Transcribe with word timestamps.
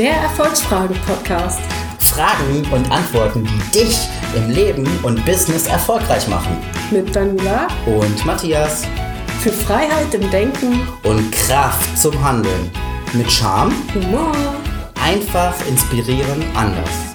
Der 0.00 0.14
Erfolgsfrage-Podcast. 0.14 1.60
Fragen 1.98 2.66
und 2.72 2.90
Antworten, 2.90 3.44
die 3.44 3.80
dich 3.80 3.98
im 4.34 4.48
Leben 4.48 4.88
und 5.02 5.22
Business 5.26 5.66
erfolgreich 5.66 6.26
machen. 6.26 6.56
Mit 6.90 7.14
Daniela 7.14 7.68
Und 7.84 8.24
Matthias. 8.24 8.86
für 9.42 9.52
Freiheit 9.52 10.14
im 10.14 10.30
Denken, 10.30 10.88
Und 11.02 11.30
Kraft 11.32 11.98
zum 11.98 12.14
Handeln. 12.24 12.70
Mit 13.12 13.30
Charme, 13.30 13.74
Humor. 13.94 14.32
einfach 15.04 15.54
inspirieren, 15.68 16.44
anders. 16.54 17.09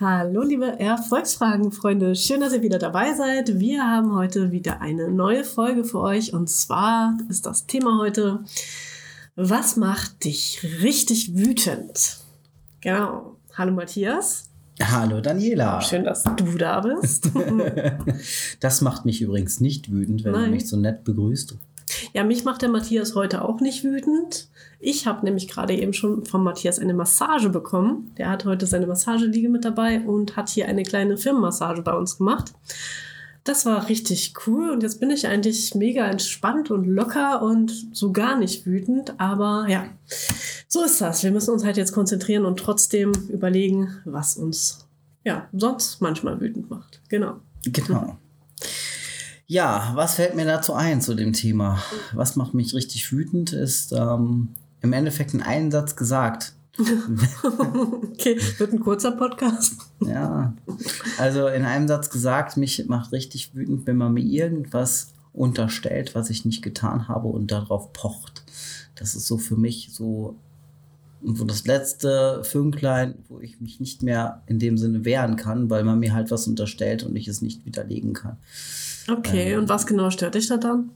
Hallo, 0.00 0.42
liebe 0.42 0.80
Erfolgsfragen-Freunde. 0.80 2.16
Schön, 2.16 2.40
dass 2.40 2.54
ihr 2.54 2.62
wieder 2.62 2.78
dabei 2.78 3.12
seid. 3.12 3.58
Wir 3.60 3.86
haben 3.86 4.14
heute 4.14 4.50
wieder 4.50 4.80
eine 4.80 5.10
neue 5.10 5.44
Folge 5.44 5.84
für 5.84 6.00
euch. 6.00 6.32
Und 6.32 6.48
zwar 6.48 7.18
ist 7.28 7.44
das 7.44 7.66
Thema 7.66 7.98
heute, 7.98 8.42
was 9.36 9.76
macht 9.76 10.24
dich 10.24 10.66
richtig 10.82 11.36
wütend? 11.36 12.16
Genau. 12.80 13.36
Hallo, 13.52 13.72
Matthias. 13.72 14.48
Hallo 14.82 15.20
Daniela. 15.20 15.82
Schön, 15.82 16.04
dass 16.04 16.24
du 16.24 16.56
da 16.56 16.80
bist. 16.80 17.30
Das 18.60 18.80
macht 18.80 19.04
mich 19.04 19.20
übrigens 19.20 19.60
nicht 19.60 19.92
wütend, 19.92 20.24
wenn 20.24 20.32
Nein. 20.32 20.44
du 20.46 20.50
mich 20.52 20.66
so 20.66 20.78
nett 20.78 21.04
begrüßt. 21.04 21.56
Ja, 22.12 22.24
mich 22.24 22.44
macht 22.44 22.62
der 22.62 22.68
Matthias 22.68 23.14
heute 23.14 23.44
auch 23.44 23.60
nicht 23.60 23.84
wütend. 23.84 24.48
Ich 24.78 25.06
habe 25.06 25.24
nämlich 25.24 25.48
gerade 25.48 25.74
eben 25.74 25.92
schon 25.92 26.24
von 26.24 26.42
Matthias 26.42 26.78
eine 26.78 26.94
Massage 26.94 27.50
bekommen. 27.50 28.12
Der 28.18 28.30
hat 28.30 28.44
heute 28.44 28.66
seine 28.66 28.86
Massageliege 28.86 29.48
mit 29.48 29.64
dabei 29.64 30.00
und 30.00 30.36
hat 30.36 30.48
hier 30.48 30.66
eine 30.66 30.82
kleine 30.82 31.16
Firmenmassage 31.16 31.82
bei 31.82 31.92
uns 31.92 32.18
gemacht. 32.18 32.52
Das 33.44 33.64
war 33.64 33.88
richtig 33.88 34.34
cool 34.46 34.70
und 34.70 34.82
jetzt 34.82 35.00
bin 35.00 35.10
ich 35.10 35.26
eigentlich 35.26 35.74
mega 35.74 36.06
entspannt 36.06 36.70
und 36.70 36.84
locker 36.86 37.42
und 37.42 37.72
so 37.92 38.12
gar 38.12 38.38
nicht 38.38 38.66
wütend. 38.66 39.18
Aber 39.18 39.66
ja, 39.68 39.86
so 40.68 40.84
ist 40.84 41.00
das. 41.00 41.24
Wir 41.24 41.30
müssen 41.30 41.50
uns 41.50 41.64
halt 41.64 41.76
jetzt 41.76 41.92
konzentrieren 41.92 42.44
und 42.44 42.58
trotzdem 42.58 43.12
überlegen, 43.28 43.96
was 44.04 44.36
uns 44.36 44.86
ja 45.24 45.48
sonst 45.52 46.00
manchmal 46.00 46.40
wütend 46.40 46.70
macht. 46.70 47.00
Genau. 47.08 47.36
Genau. 47.64 48.18
Ja, 49.50 49.90
was 49.96 50.14
fällt 50.14 50.36
mir 50.36 50.44
dazu 50.44 50.74
ein 50.74 51.00
zu 51.00 51.16
dem 51.16 51.32
Thema? 51.32 51.82
Was 52.12 52.36
macht 52.36 52.54
mich 52.54 52.72
richtig 52.72 53.10
wütend, 53.10 53.52
ist 53.52 53.90
ähm, 53.90 54.50
im 54.80 54.92
Endeffekt 54.92 55.34
in 55.34 55.42
einem 55.42 55.72
Satz 55.72 55.96
gesagt. 55.96 56.54
Okay, 58.12 58.38
wird 58.58 58.72
ein 58.72 58.78
kurzer 58.78 59.10
Podcast. 59.10 59.74
Ja, 60.06 60.54
also 61.18 61.48
in 61.48 61.64
einem 61.64 61.88
Satz 61.88 62.10
gesagt, 62.10 62.58
mich 62.58 62.86
macht 62.86 63.10
richtig 63.10 63.52
wütend, 63.52 63.88
wenn 63.88 63.96
man 63.96 64.14
mir 64.14 64.22
irgendwas 64.22 65.14
unterstellt, 65.32 66.14
was 66.14 66.30
ich 66.30 66.44
nicht 66.44 66.62
getan 66.62 67.08
habe 67.08 67.26
und 67.26 67.50
darauf 67.50 67.92
pocht. 67.92 68.44
Das 68.94 69.16
ist 69.16 69.26
so 69.26 69.36
für 69.36 69.56
mich 69.56 69.88
so, 69.92 70.36
so 71.24 71.44
das 71.44 71.66
letzte 71.66 72.44
Fünklein, 72.44 73.16
wo 73.28 73.40
ich 73.40 73.60
mich 73.60 73.80
nicht 73.80 74.04
mehr 74.04 74.42
in 74.46 74.60
dem 74.60 74.78
Sinne 74.78 75.04
wehren 75.04 75.34
kann, 75.34 75.70
weil 75.70 75.82
man 75.82 75.98
mir 75.98 76.12
halt 76.12 76.30
was 76.30 76.46
unterstellt 76.46 77.02
und 77.02 77.16
ich 77.16 77.26
es 77.26 77.42
nicht 77.42 77.66
widerlegen 77.66 78.12
kann. 78.12 78.36
Okay, 79.08 79.56
und 79.56 79.68
was 79.68 79.86
genau 79.86 80.10
stört 80.10 80.34
dich 80.34 80.48
da 80.48 80.56
dann? 80.56 80.90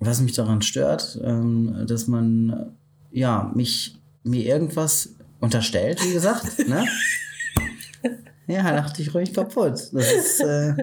Was 0.00 0.20
mich 0.20 0.32
daran 0.32 0.62
stört, 0.62 1.18
ähm, 1.22 1.84
dass 1.86 2.06
man 2.06 2.72
ja 3.12 3.50
mich 3.54 3.98
mir 4.22 4.44
irgendwas 4.44 5.10
unterstellt, 5.40 6.02
wie 6.04 6.12
gesagt, 6.12 6.58
ne? 6.68 6.86
Ja, 8.46 8.62
dachte 8.72 9.00
ich 9.00 9.14
ruhig 9.14 9.32
kaputt. 9.32 9.88
Das 9.92 10.12
ist, 10.12 10.40
äh, 10.40 10.74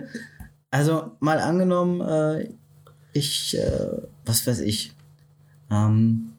also 0.71 1.11
mal 1.19 1.39
angenommen, 1.39 2.01
äh, 2.01 2.49
ich, 3.13 3.57
äh, 3.57 4.01
was 4.25 4.47
weiß 4.47 4.61
ich, 4.61 4.93
ähm, 5.69 6.31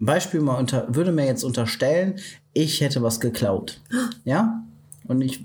Beispiel 0.00 0.40
mal 0.40 0.54
unter, 0.56 0.94
würde 0.94 1.12
mir 1.12 1.26
jetzt 1.26 1.44
unterstellen, 1.44 2.18
ich 2.52 2.80
hätte 2.80 3.02
was 3.02 3.20
geklaut. 3.20 3.80
Ja? 4.24 4.64
Und 5.04 5.22
ich 5.22 5.44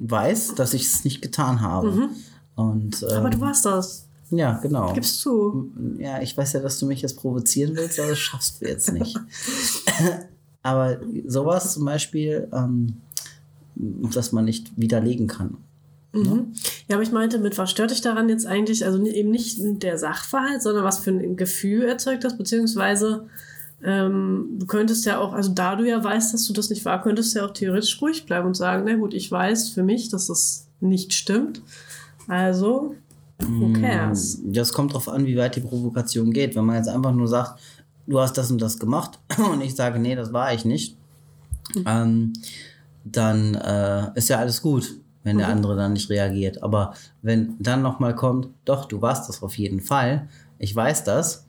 weiß, 0.00 0.54
dass 0.54 0.74
ich 0.74 0.82
es 0.82 1.04
nicht 1.04 1.22
getan 1.22 1.60
habe. 1.60 2.10
Und, 2.54 3.02
ähm, 3.02 3.16
Aber 3.16 3.30
du 3.30 3.40
warst 3.40 3.64
das. 3.64 4.06
ja, 4.30 4.58
genau. 4.62 4.92
Gibst 4.92 5.20
zu. 5.20 5.70
Ja, 5.98 6.20
ich 6.20 6.36
weiß 6.36 6.54
ja, 6.54 6.60
dass 6.60 6.78
du 6.78 6.86
mich 6.86 7.02
jetzt 7.02 7.16
provozieren 7.16 7.76
willst, 7.76 7.98
aber 7.98 8.10
das 8.10 8.18
schaffst 8.18 8.60
du 8.60 8.66
jetzt 8.66 8.92
nicht. 8.92 9.18
aber 10.62 11.00
sowas 11.26 11.74
zum 11.74 11.84
Beispiel, 11.84 12.48
ähm, 12.52 12.96
dass 13.74 14.32
man 14.32 14.44
nicht 14.44 14.72
widerlegen 14.76 15.26
kann. 15.26 15.56
Mhm. 16.12 16.52
Ja, 16.88 16.96
aber 16.96 17.02
ich 17.02 17.12
meinte, 17.12 17.38
mit 17.38 17.56
was 17.56 17.70
stört 17.70 17.90
dich 17.90 18.02
daran 18.02 18.28
jetzt 18.28 18.46
eigentlich? 18.46 18.84
Also 18.84 19.02
eben 19.04 19.30
nicht 19.30 19.58
der 19.60 19.96
Sachverhalt, 19.96 20.62
sondern 20.62 20.84
was 20.84 20.98
für 20.98 21.10
ein 21.10 21.36
Gefühl 21.36 21.84
erzeugt 21.84 22.24
das, 22.24 22.36
beziehungsweise 22.36 23.28
ähm, 23.82 24.58
du 24.58 24.66
könntest 24.66 25.06
ja 25.06 25.18
auch, 25.18 25.32
also 25.32 25.50
da 25.52 25.74
du 25.74 25.88
ja 25.88 26.02
weißt, 26.02 26.34
dass 26.34 26.46
du 26.46 26.52
das 26.52 26.70
nicht 26.70 26.84
war, 26.84 27.02
könntest 27.02 27.34
du 27.34 27.40
ja 27.40 27.46
auch 27.46 27.52
theoretisch 27.52 28.00
ruhig 28.00 28.26
bleiben 28.26 28.46
und 28.46 28.56
sagen, 28.56 28.84
na 28.86 28.94
gut, 28.94 29.14
ich 29.14 29.30
weiß 29.30 29.70
für 29.70 29.82
mich, 29.82 30.08
dass 30.08 30.26
das 30.26 30.68
nicht 30.80 31.14
stimmt. 31.14 31.62
Also, 32.28 32.94
who 33.38 33.72
cares? 33.72 34.40
Das 34.44 34.72
kommt 34.72 34.92
darauf 34.92 35.08
an, 35.08 35.26
wie 35.26 35.36
weit 35.36 35.56
die 35.56 35.60
Provokation 35.60 36.32
geht. 36.32 36.54
Wenn 36.54 36.64
man 36.64 36.76
jetzt 36.76 36.88
einfach 36.88 37.12
nur 37.12 37.28
sagt, 37.28 37.60
du 38.06 38.20
hast 38.20 38.36
das 38.38 38.50
und 38.50 38.60
das 38.60 38.78
gemacht 38.78 39.18
und 39.52 39.60
ich 39.60 39.74
sage, 39.74 39.98
nee, 39.98 40.14
das 40.14 40.32
war 40.32 40.52
ich 40.52 40.64
nicht, 40.64 40.96
ähm, 41.86 42.32
dann 43.04 43.54
äh, 43.54 44.10
ist 44.14 44.28
ja 44.28 44.38
alles 44.38 44.62
gut, 44.62 44.96
wenn 45.24 45.38
der 45.38 45.48
andere 45.48 45.76
dann 45.76 45.94
nicht 45.94 46.10
reagiert. 46.10 46.62
Aber 46.62 46.94
wenn 47.22 47.56
dann 47.58 47.82
nochmal 47.82 48.14
kommt, 48.14 48.48
doch, 48.64 48.86
du 48.86 49.02
warst 49.02 49.28
das 49.28 49.42
auf 49.42 49.58
jeden 49.58 49.80
Fall, 49.80 50.28
ich 50.58 50.74
weiß 50.74 51.04
das, 51.04 51.46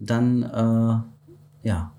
dann 0.00 0.42
äh, 0.42 1.66
ja, 1.66 1.92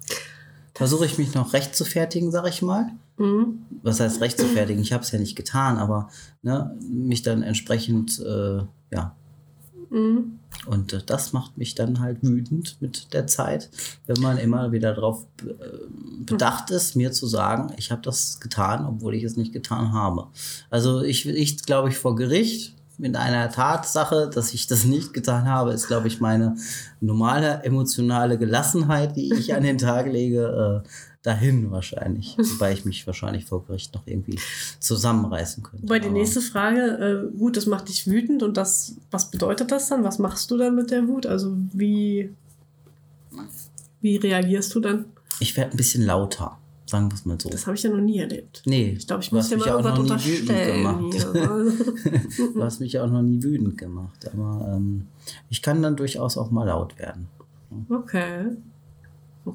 versuche 0.73 1.05
ich 1.05 1.17
mich 1.17 1.33
noch 1.33 1.53
recht 1.53 1.75
zu 1.75 1.85
fertigen, 1.85 2.31
sag 2.31 2.47
ich 2.47 2.61
mal. 2.61 2.91
Mhm. 3.17 3.59
Was 3.83 3.99
heißt 3.99 4.21
recht 4.21 4.39
zu 4.39 4.45
fertigen? 4.45 4.81
Ich 4.81 4.93
habe 4.93 5.03
es 5.03 5.11
ja 5.11 5.19
nicht 5.19 5.35
getan, 5.35 5.77
aber 5.77 6.09
ne, 6.41 6.75
mich 6.89 7.21
dann 7.23 7.41
entsprechend, 7.43 8.19
äh, 8.19 8.61
ja, 8.91 9.15
Mhm. 9.89 10.39
und 10.65 10.91
äh, 10.91 11.01
das 11.05 11.31
macht 11.31 11.57
mich 11.57 11.73
dann 11.73 12.01
halt 12.01 12.17
wütend 12.21 12.75
mit 12.81 13.13
der 13.13 13.25
Zeit, 13.25 13.69
wenn 14.05 14.21
man 14.21 14.37
immer 14.37 14.73
wieder 14.73 14.93
darauf 14.93 15.25
äh, 15.41 15.53
bedacht 16.25 16.71
ist, 16.71 16.97
mir 16.97 17.13
zu 17.13 17.25
sagen, 17.25 17.71
ich 17.77 17.89
habe 17.89 18.01
das 18.01 18.41
getan, 18.41 18.85
obwohl 18.85 19.15
ich 19.15 19.23
es 19.23 19.37
nicht 19.37 19.53
getan 19.53 19.93
habe. 19.93 20.27
Also 20.69 21.03
ich, 21.03 21.25
ich 21.25 21.63
glaube 21.63 21.87
ich 21.87 21.97
vor 21.97 22.15
Gericht 22.17 22.75
mit 22.97 23.15
einer 23.15 23.49
Tatsache, 23.49 24.29
dass 24.33 24.53
ich 24.53 24.67
das 24.67 24.83
nicht 24.83 25.13
getan 25.13 25.45
habe, 25.45 25.71
ist 25.71 25.87
glaube 25.87 26.07
ich 26.09 26.19
meine 26.19 26.57
normale 26.99 27.63
emotionale 27.63 28.37
Gelassenheit, 28.37 29.15
die 29.15 29.33
ich 29.33 29.53
an 29.55 29.63
den 29.63 29.77
Tag 29.77 30.07
lege, 30.11 30.83
äh, 30.83 30.87
dahin 31.27 31.71
wahrscheinlich. 31.71 32.37
Wobei 32.37 32.71
ich 32.71 32.85
mich 32.85 33.05
wahrscheinlich 33.05 33.45
vor 33.45 33.65
Gericht 33.65 33.93
noch 33.93 34.03
irgendwie 34.05 34.39
zusammenreißen 34.79 35.61
könnte. 35.61 35.83
Wobei 35.83 35.99
die 35.99 36.09
nächste 36.09 36.41
Frage, 36.41 37.29
äh, 37.33 37.37
gut, 37.37 37.57
das 37.57 37.65
macht 37.65 37.89
dich 37.89 38.07
wütend 38.07 38.43
und 38.43 38.55
das, 38.55 38.95
was 39.11 39.29
bedeutet 39.29 39.71
das 39.71 39.89
dann? 39.89 40.03
Was 40.03 40.19
machst 40.19 40.49
du 40.49 40.57
dann 40.57 40.75
mit 40.75 40.89
der 40.89 41.07
Wut? 41.07 41.25
Also 41.25 41.55
wie, 41.73 42.31
wie 44.01 44.15
reagierst 44.15 44.73
du 44.73 44.79
dann? 44.79 45.05
Ich 45.39 45.55
werde 45.57 45.71
ein 45.71 45.77
bisschen 45.77 46.03
lauter, 46.05 46.57
sagen 46.85 47.11
wir 47.11 47.15
es 47.15 47.25
mal 47.25 47.39
so. 47.39 47.49
Das 47.49 47.67
habe 47.67 47.75
ich 47.75 47.83
ja 47.83 47.89
noch 47.89 48.01
nie 48.01 48.19
erlebt. 48.19 48.61
Nee, 48.65 48.95
Ich 48.97 49.05
glaube, 49.05 49.21
ich 49.21 49.31
muss 49.33 49.49
dir 49.49 49.57
mal 49.57 49.69
auch 49.71 49.83
noch 49.83 49.97
irgendwas 49.97 50.25
unterstellen. 50.25 51.11
du 52.53 52.63
hast 52.63 52.79
mich 52.79 52.97
auch 52.99 53.09
noch 53.09 53.21
nie 53.21 53.43
wütend 53.43 53.77
gemacht. 53.77 54.29
Aber 54.33 54.73
ähm, 54.75 55.07
ich 55.49 55.61
kann 55.61 55.81
dann 55.81 55.97
durchaus 55.97 56.37
auch 56.37 56.51
mal 56.51 56.65
laut 56.65 56.97
werden. 56.97 57.27
okay. 57.89 58.45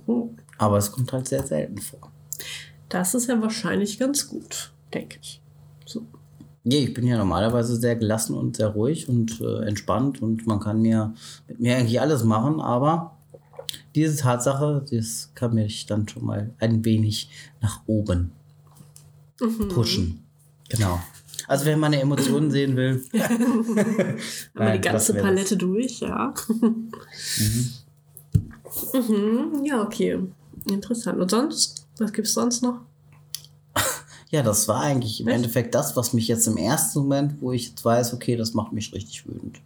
Mhm. 0.06 0.36
Aber 0.58 0.78
es 0.78 0.92
kommt 0.92 1.12
halt 1.12 1.28
sehr 1.28 1.47
selten 1.47 1.78
vor. 1.78 2.10
Das 2.88 3.14
ist 3.14 3.28
ja 3.28 3.41
wahrscheinlich 3.41 3.98
ganz 3.98 4.28
gut, 4.28 4.72
denke 4.92 5.19
ich. 5.20 5.41
So. 5.86 6.03
Nee, 6.65 6.84
ich 6.84 6.94
bin 6.94 7.06
ja 7.06 7.16
normalerweise 7.18 7.77
sehr 7.77 7.97
gelassen 7.97 8.34
und 8.34 8.56
sehr 8.56 8.68
ruhig 8.68 9.09
und 9.09 9.41
äh, 9.41 9.66
entspannt 9.66 10.22
und 10.22 10.47
man 10.47 10.60
kann 10.60 10.80
mir 10.80 11.15
mit 11.48 11.59
mir 11.59 11.77
eigentlich 11.77 12.00
alles 12.00 12.22
machen, 12.22 12.60
aber 12.60 13.16
diese 13.94 14.16
Tatsache, 14.16 14.84
das 14.91 15.30
kann 15.34 15.54
mich 15.54 15.86
dann 15.86 16.09
schon 16.09 16.24
mal 16.24 16.50
ein 16.59 16.84
wenig 16.84 17.30
nach 17.60 17.80
oben 17.86 18.33
pushen. 19.71 20.22
Genau. 20.68 21.00
Also 21.48 21.65
wenn 21.66 21.80
man 21.80 21.92
Emotionen 21.92 22.50
sehen 22.50 22.77
will, 22.77 23.04
Aber 24.54 24.65
Nein, 24.65 24.80
die 24.80 24.89
ganze 24.89 25.15
wir 25.15 25.22
das. 25.22 25.30
Palette 25.30 25.56
durch, 25.56 26.00
ja. 26.00 26.33
Mhm. 26.48 26.91
Ja, 29.65 29.83
okay. 29.83 30.19
Interessant. 30.66 31.21
Und 31.21 31.30
sonst? 31.30 31.86
Was 31.98 32.13
gibt's 32.13 32.34
sonst 32.34 32.63
noch? 32.63 32.80
Ja, 34.30 34.42
das 34.42 34.66
war 34.66 34.80
eigentlich 34.80 35.21
im? 35.21 35.28
Endeffekt 35.28 35.74
das, 35.74 35.95
was 35.95 36.15
mich 36.15 36.27
jetzt 36.27 36.47
im 36.47 36.57
ersten 36.57 37.01
Moment, 37.01 37.42
wo 37.42 37.53
ich 37.53 37.69
jetzt 37.69 37.84
weiß, 37.84 38.15
okay, 38.15 38.34
das 38.34 38.54
macht 38.54 38.72
mich 38.72 38.92
richtig 38.95 39.27
wütend. 39.27 39.60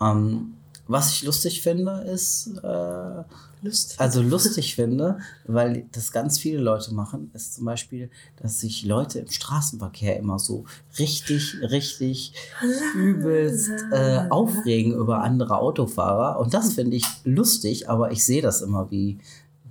Ähm, 0.00 0.54
was 0.86 1.12
ich 1.12 1.22
lustig 1.22 1.62
finde, 1.62 2.02
ist, 2.02 2.50
äh, 2.62 3.22
Lustig. 3.62 3.98
also 3.98 4.20
lustig 4.22 4.74
finde, 4.74 5.18
weil 5.46 5.86
das 5.92 6.12
ganz 6.12 6.38
viele 6.38 6.60
Leute 6.60 6.92
machen, 6.92 7.30
ist 7.32 7.54
zum 7.54 7.64
Beispiel, 7.64 8.10
dass 8.42 8.60
sich 8.60 8.84
Leute 8.84 9.20
im 9.20 9.30
Straßenverkehr 9.30 10.18
immer 10.18 10.38
so 10.38 10.64
richtig, 10.98 11.56
richtig 11.62 12.34
übelst 12.94 13.70
äh, 13.92 14.26
aufregen 14.28 14.94
über 14.94 15.22
andere 15.22 15.58
Autofahrer. 15.58 16.38
Und 16.38 16.52
das 16.52 16.74
finde 16.74 16.96
ich 16.96 17.06
lustig, 17.24 17.88
aber 17.88 18.12
ich 18.12 18.24
sehe 18.24 18.42
das 18.42 18.60
immer, 18.60 18.90
wie 18.90 19.18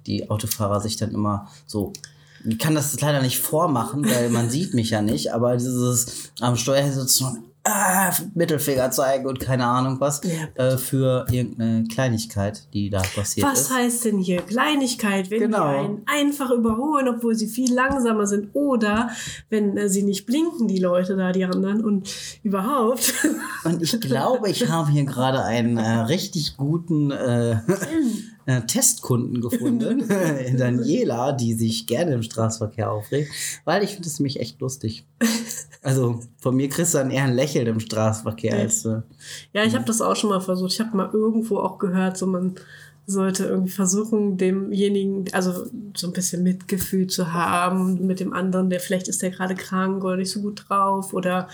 die 0.08 0.30
Autofahrer 0.30 0.82
sich 0.82 0.98
dann 0.98 1.12
immer 1.12 1.48
so. 1.68 1.94
Ich 2.46 2.60
kann 2.60 2.76
das 2.76 3.00
leider 3.00 3.22
nicht 3.22 3.40
vormachen, 3.40 4.04
weil 4.06 4.30
man 4.30 4.50
sieht 4.50 4.74
mich 4.74 4.90
ja 4.90 5.02
nicht, 5.02 5.32
aber 5.32 5.56
dieses 5.56 6.32
am 6.42 6.58
Steuer 6.58 6.92
sitzen 6.92 7.44
ah, 7.66 8.12
Mittelfinger 8.34 8.92
zeigen 8.92 9.26
und 9.28 9.40
keine 9.40 9.66
Ahnung 9.66 10.00
was 10.00 10.22
Ja. 10.24 10.64
äh, 10.66 10.78
für 10.78 11.26
irgendeine 11.32 11.86
Kleinigkeit, 11.86 12.64
die 12.74 12.90
da 12.90 13.02
passiert 13.16 13.48
Was 13.48 13.62
ist. 13.62 13.74
heißt 13.74 14.06
denn 14.06 14.18
hier 14.20 14.42
Kleinigkeit, 14.42 15.32
wenn 15.32 15.40
Genau. 15.42 15.72
die 15.72 15.78
einen 15.78 16.02
einfach 16.06 16.52
überholen, 16.52 17.08
obwohl 17.08 17.36
sie 17.36 17.48
viel 17.48 17.74
langsamer 17.74 18.28
sind 18.28 18.50
oder 18.54 19.10
wenn 19.50 19.78
äh, 19.78 19.88
sie 19.90 20.04
nicht 20.04 20.26
blinken, 20.26 20.68
die 20.68 20.80
Leute 20.80 21.16
da, 21.16 21.32
die 21.32 21.46
anderen 21.46 21.84
und 21.84 22.10
überhaupt. 22.44 23.14
Und 23.64 23.82
ich 23.82 24.00
glaube, 24.02 24.50
ich 24.50 24.68
habe 24.70 24.92
hier 24.92 25.06
gerade 25.06 25.42
einen 25.44 25.78
äh, 25.78 26.00
richtig 26.02 26.58
guten 26.58 27.12
äh, 27.12 27.52
äh, 28.46 28.62
Testkunden 28.68 29.40
gefunden 29.40 30.04
Daniela, 30.58 31.32
die 31.32 31.54
sich 31.54 31.88
gerne 31.88 32.12
im 32.14 32.24
Straßenverkehr 32.24 32.92
aufregt, 32.92 33.32
weil 33.64 33.84
ich 33.84 33.92
finde 33.92 34.10
es 34.10 34.20
nämlich 34.20 34.40
echt 34.42 34.60
lustig. 34.60 35.06
Also 35.84 36.22
von 36.40 36.56
mir 36.56 36.70
kriegst 36.70 36.94
du 36.94 36.98
dann 36.98 37.12
eher 37.12 37.26
ein 37.26 37.36
Lächeln 37.36 37.68
im 37.68 37.80
Straßenverkehr 37.80 38.56
als 38.58 38.86
äh, 38.86 39.02
ja, 39.52 39.64
ich 39.64 39.76
habe 39.76 39.86
das 39.86 40.02
auch 40.02 40.16
schon 40.16 40.30
mal 40.30 40.40
versucht. 40.40 40.72
Ich 40.72 40.80
habe 40.80 40.96
mal 40.96 41.10
irgendwo 41.12 41.58
auch 41.58 41.78
gehört, 41.78 42.18
so 42.18 42.26
man 42.26 42.56
sollte 43.06 43.46
irgendwie 43.46 43.72
versuchen, 43.72 44.38
demjenigen, 44.38 45.26
also 45.34 45.66
so 45.96 46.08
ein 46.08 46.14
bisschen 46.14 46.42
Mitgefühl 46.42 47.08
zu 47.08 47.34
haben 47.34 48.08
mit 48.08 48.22
dem 48.22 48.32
anderen, 48.32 48.70
der 48.70 48.80
vielleicht 48.80 49.10
ist 49.10 49.22
der 49.22 49.32
gerade 49.32 49.56
krank 49.56 50.04
oder 50.06 50.16
nicht 50.16 50.32
so 50.32 50.42
gut 50.42 50.66
drauf 50.70 51.14
oder 51.14 51.50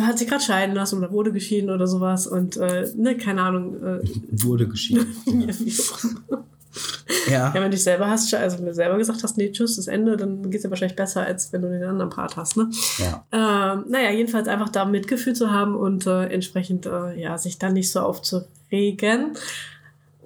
hat 0.00 0.18
sich 0.18 0.28
gerade 0.28 0.42
scheiden 0.42 0.74
lassen 0.74 0.98
oder 0.98 1.12
wurde 1.12 1.32
geschieden 1.32 1.68
oder 1.68 1.86
sowas 1.86 2.26
und 2.26 2.56
äh, 2.56 2.90
ne, 2.96 3.16
keine 3.16 3.42
Ahnung. 3.42 3.82
Äh, 3.82 4.00
wurde 4.30 4.66
geschieden. 4.66 5.06
ja, 5.26 5.58
wie 5.58 5.78
auch 5.78 6.04
immer. 6.04 6.44
Ja. 7.30 7.54
Wenn 7.54 7.62
du 7.62 7.70
dich 7.70 7.82
selber 7.82 8.08
hast, 8.08 8.34
also 8.34 8.58
wenn 8.58 8.66
du 8.66 8.74
selber 8.74 8.98
gesagt 8.98 9.22
hast, 9.22 9.36
nee, 9.38 9.50
tschüss, 9.52 9.76
das 9.76 9.86
Ende, 9.86 10.16
dann 10.16 10.42
geht 10.50 10.58
es 10.58 10.64
ja 10.64 10.70
wahrscheinlich 10.70 10.96
besser, 10.96 11.22
als 11.22 11.52
wenn 11.52 11.62
du 11.62 11.70
den 11.70 11.84
anderen 11.84 12.10
Part 12.10 12.36
hast, 12.36 12.56
ne? 12.56 12.68
ja. 12.98 13.24
Ähm, 13.30 13.84
naja, 13.88 14.10
jedenfalls 14.10 14.48
einfach 14.48 14.70
da 14.70 14.84
Mitgefühl 14.84 15.34
zu 15.34 15.50
haben 15.50 15.76
und 15.76 16.06
äh, 16.06 16.26
entsprechend, 16.26 16.86
äh, 16.86 17.18
ja, 17.20 17.38
sich 17.38 17.58
dann 17.58 17.74
nicht 17.74 17.90
so 17.90 18.00
aufzuregen. 18.00 19.36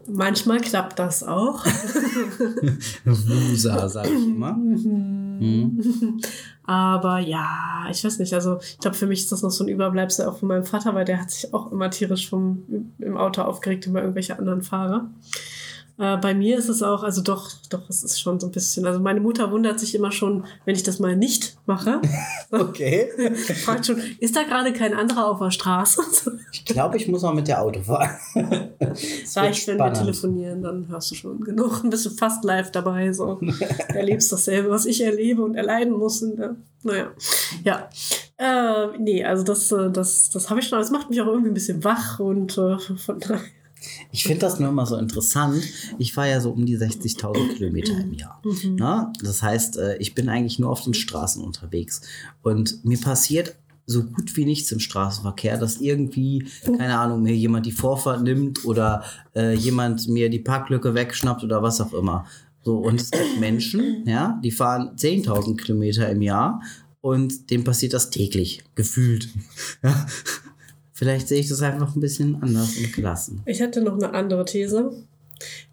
Manchmal 0.09 0.61
klappt 0.61 0.99
das 0.99 1.23
auch. 1.25 1.65
Wusa, 3.05 3.89
sag 3.89 4.07
ich 4.07 4.13
immer. 4.13 4.53
Mhm. 4.53 6.21
Aber 6.65 7.19
ja, 7.19 7.87
ich 7.91 8.05
weiß 8.05 8.19
nicht. 8.21 8.33
Also, 8.33 8.59
ich 8.61 8.79
glaube, 8.79 8.97
für 8.97 9.07
mich 9.07 9.21
ist 9.21 9.33
das 9.33 9.43
noch 9.43 9.51
so 9.51 9.65
ein 9.65 9.69
Überbleibsel 9.69 10.27
auch 10.27 10.39
von 10.39 10.49
meinem 10.49 10.65
Vater, 10.65 10.95
weil 10.95 11.05
der 11.05 11.21
hat 11.21 11.31
sich 11.31 11.53
auch 11.53 11.73
immer 11.73 11.91
tierisch 11.91 12.29
vom, 12.29 12.63
im 12.99 13.17
Auto 13.17 13.43
aufgeregt 13.43 13.87
über 13.87 14.01
irgendwelche 14.01 14.39
anderen 14.39 14.63
Fahrer. 14.63 15.11
Äh, 15.99 16.19
bei 16.19 16.35
mir 16.35 16.59
ist 16.59 16.69
es 16.69 16.83
auch, 16.83 17.03
also 17.03 17.23
doch, 17.23 17.51
doch, 17.71 17.89
es 17.89 18.05
ist 18.05 18.21
schon 18.21 18.39
so 18.39 18.47
ein 18.47 18.53
bisschen. 18.53 18.87
Also, 18.87 19.01
meine 19.01 19.21
Mutter 19.21 19.51
wundert 19.51 19.81
sich 19.81 19.95
immer 19.95 20.13
schon, 20.13 20.45
wenn 20.67 20.75
ich 20.75 20.83
das 20.83 20.99
mal 20.99 21.17
nicht 21.17 21.57
mache. 21.67 22.01
Okay. 22.51 23.09
Fragt 23.65 23.87
schon, 23.87 24.01
ist 24.21 24.37
da 24.37 24.45
gerade 24.45 24.73
kein 24.73 24.95
anderer 24.95 25.27
auf 25.27 25.41
der 25.41 25.51
Straße? 25.51 26.01
Ich 26.53 26.65
glaube, 26.65 26.97
ich 26.97 27.07
muss 27.09 27.23
mal 27.23 27.35
mit 27.35 27.49
der 27.49 27.61
Auto 27.61 27.81
fahren. 27.83 28.11
Reicht, 29.35 29.69
wenn 29.69 29.79
wir 29.79 29.93
telefonieren, 29.93 30.63
dann 30.63 30.89
hörst 30.89 31.11
du 31.11 31.15
schon 31.15 31.41
genug. 31.41 31.89
Bist 31.89 32.07
du 32.07 32.11
fast 32.11 32.45
live 32.45 32.71
dabei. 32.71 33.13
So. 33.13 33.41
Erlebst 33.89 34.33
dasselbe, 34.33 34.71
was 34.71 34.87
ich 34.87 35.03
erlebe 35.03 35.43
und 35.43 35.55
erleiden 35.55 35.93
muss. 35.93 36.23
Und, 36.23 36.39
äh, 36.39 36.51
naja, 36.83 37.13
ja. 37.65 37.89
Äh, 38.39 38.99
nee, 38.99 39.25
also 39.25 39.45
das, 39.45 39.71
äh, 39.73 39.91
das, 39.91 40.31
das 40.31 40.51
habe 40.51 40.61
ich 40.61 40.69
schon. 40.69 40.79
Das 40.79 40.91
macht 40.91 41.11
mich 41.11 41.21
auch 41.21 41.27
irgendwie 41.27 41.51
ein 41.51 41.55
bisschen 41.55 41.85
wach 41.85 42.19
und 42.19 42.57
äh, 42.59 42.79
von 42.79 43.19
daher. 43.21 43.41
Ich 44.13 44.25
finde 44.25 44.41
das 44.41 44.59
nur 44.59 44.69
immer 44.69 44.87
so 44.87 44.97
interessant. 44.97 45.63
Ich 45.99 46.13
fahre 46.13 46.31
ja 46.31 46.41
so 46.41 46.51
um 46.51 46.67
die 46.67 46.79
60.000 46.79 47.55
Kilometer 47.55 47.93
im 47.99 48.15
Jahr. 48.15 48.41
Na? 48.77 49.13
Das 49.23 49.43
heißt, 49.43 49.77
äh, 49.79 49.97
ich 49.99 50.15
bin 50.15 50.29
eigentlich 50.29 50.59
nur 50.59 50.71
auf 50.71 50.83
den 50.83 50.95
Straßen 50.95 51.43
unterwegs. 51.43 52.01
Und 52.43 52.85
mir 52.85 52.99
passiert 52.99 53.57
so 53.87 54.05
gut 54.05 54.37
wie 54.37 54.45
nichts 54.45 54.73
im 54.73 54.81
Straßenverkehr, 54.81 55.59
dass 55.59 55.81
irgendwie, 55.81 56.47
keine 56.65 56.99
Ahnung, 56.99 57.23
mir 57.23 57.35
jemand 57.35 57.67
die 57.67 57.73
Vorfahrt 57.73 58.23
nimmt 58.23 58.65
oder 58.65 59.05
äh, 59.35 59.55
jemand 59.55 60.09
mir 60.09 60.29
die 60.29 60.41
Parklücke 60.41 60.95
wegschnappt 60.95 61.45
oder 61.45 61.63
was 61.63 61.81
auch 61.81 61.93
immer. 61.93 62.27
So, 62.65 62.79
und 62.79 63.01
es 63.01 63.13
gibt 63.13 63.39
Menschen, 63.39 64.03
ja, 64.07 64.41
die 64.43 64.51
fahren 64.51 64.97
10.000 64.97 65.57
Kilometer 65.57 66.11
im 66.11 66.21
Jahr 66.21 66.61
und 67.01 67.51
dem 67.51 67.63
passiert 67.63 67.93
das 67.93 68.11
täglich, 68.11 68.65
gefühlt. 68.75 69.29
Ja. 69.83 70.07
Vielleicht 70.97 71.29
sehe 71.29 71.41
ich 71.41 71.49
das 71.49 71.61
einfach 71.61 71.95
ein 71.95 72.01
bisschen 72.01 72.43
anders 72.43 72.75
und 72.79 72.91
gelassen. 72.95 73.43
Ich 73.45 73.61
hätte 73.61 73.83
noch 73.83 73.97
eine 73.97 74.15
andere 74.15 74.47
These. 74.47 74.93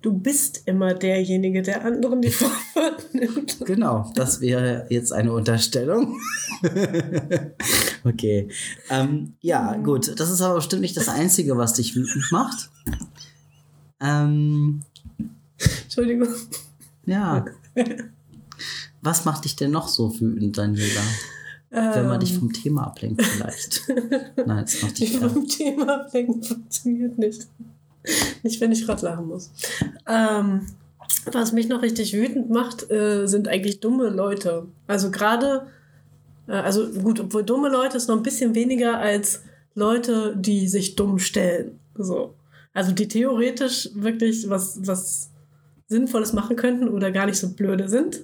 Du 0.02 0.12
bist 0.12 0.64
immer 0.66 0.94
derjenige, 0.94 1.62
der 1.62 1.86
anderen 1.86 2.22
die 2.22 2.30
Vorfahrt 2.30 3.14
nimmt. 3.14 3.58
Genau, 3.66 4.12
das 4.16 4.42
wäre 4.42 4.86
jetzt 4.90 5.14
eine 5.14 5.32
Unterstellung. 5.32 6.20
okay. 8.04 8.50
Ähm, 8.90 9.36
ja, 9.40 9.78
gut. 9.78 10.20
Das 10.20 10.30
ist 10.30 10.42
aber 10.42 10.56
bestimmt 10.56 10.82
nicht 10.82 10.98
das 10.98 11.08
Einzige, 11.08 11.56
was 11.56 11.76
dich 11.76 11.96
wütend 11.96 12.30
macht. 12.34 12.70
Ähm, 14.02 14.82
Entschuldigung. 15.84 16.28
ja. 17.06 17.46
Was 19.02 19.24
macht 19.24 19.46
dich 19.46 19.56
denn 19.56 19.72
noch 19.72 19.88
so 19.88 20.20
wütend, 20.20 20.58
Daniela? 20.58 21.02
Wenn 21.76 22.08
man 22.08 22.20
dich 22.20 22.38
vom 22.38 22.54
Thema 22.54 22.88
ablenkt, 22.88 23.24
vielleicht. 23.24 23.82
Nein, 24.36 24.64
das 24.64 24.82
macht 24.84 25.00
dich 25.00 25.20
beim 25.20 25.48
Thema 25.48 26.02
ablenken 26.02 26.44
funktioniert 26.44 27.18
nicht. 27.18 27.48
Nicht, 28.44 28.62
wenn 28.62 28.72
ich 28.72 28.86
gerade 28.86 29.04
lachen 29.06 29.28
muss. 29.28 29.52
Ähm, 30.08 30.68
was 31.32 31.52
mich 31.52 31.70
noch 31.70 31.82
richtig 31.82 32.14
wütend 32.14 32.52
macht, 32.52 32.92
äh, 32.92 33.26
sind 33.26 33.48
eigentlich 33.48 33.80
dumme 33.80 34.10
Leute. 34.10 34.68
Also 34.86 35.10
gerade, 35.10 35.68
äh, 36.48 36.52
also 36.52 36.90
gut, 36.90 37.20
obwohl 37.20 37.44
dumme 37.44 37.70
Leute 37.70 37.98
ist 37.98 38.08
noch 38.08 38.18
ein 38.18 38.24
bisschen 38.24 38.54
weniger 38.54 39.00
als 39.00 39.42
Leute, 39.74 40.36
die 40.38 40.68
sich 40.68 40.96
dumm 40.96 41.18
stellen. 41.18 41.80
So. 41.96 42.36
Also 42.74 42.92
die 42.92 43.08
theoretisch 43.08 43.90
wirklich 43.96 44.50
was, 44.50 44.80
was 44.86 45.32
Sinnvolles 45.88 46.34
machen 46.34 46.56
könnten 46.56 46.88
oder 46.88 47.12
gar 47.12 47.26
nicht 47.26 47.38
so 47.38 47.54
blöde 47.54 47.90
sind, 47.90 48.22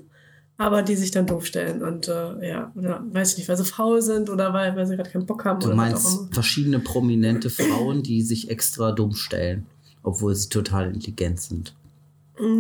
aber 0.59 0.83
die 0.83 0.97
sich 0.97 1.09
dann 1.11 1.25
doof 1.25 1.45
stellen. 1.45 1.81
Und 1.81 2.09
äh, 2.09 2.49
ja, 2.49 2.71
oder 2.75 3.01
weiß 3.11 3.31
ich 3.31 3.37
nicht, 3.37 3.49
weil 3.49 3.55
sie 3.55 3.63
faul 3.63 4.01
sind 4.01 4.29
oder 4.29 4.53
weil, 4.53 4.75
weil 4.75 4.85
sie 4.85 4.97
gerade 4.97 5.09
keinen 5.09 5.25
Bock 5.25 5.45
haben. 5.45 5.61
Du 5.61 5.73
meinst 5.73 6.33
verschiedene 6.33 6.79
prominente 6.79 7.49
Frauen, 7.49 8.03
die 8.03 8.21
sich 8.21 8.49
extra 8.49 8.91
dumm 8.91 9.15
stellen, 9.15 9.65
obwohl 10.03 10.35
sie 10.35 10.49
total 10.49 10.93
intelligent 10.93 11.39
sind. 11.39 11.73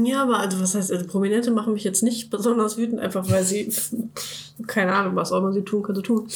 Ja, 0.05 0.23
aber 0.23 0.39
also 0.39 0.61
was 0.61 0.75
heißt, 0.75 0.93
also 0.93 1.05
Prominente 1.07 1.51
machen 1.51 1.73
mich 1.73 1.83
jetzt 1.83 2.01
nicht 2.01 2.29
besonders 2.29 2.77
wütend, 2.77 3.01
einfach 3.01 3.29
weil 3.29 3.43
sie, 3.43 3.69
keine 4.67 4.93
Ahnung, 4.93 5.17
was 5.17 5.33
auch 5.33 5.39
immer 5.39 5.51
sie 5.51 5.63
tun, 5.63 5.83
können 5.83 5.97
sie 5.97 6.03
tun. 6.03 6.29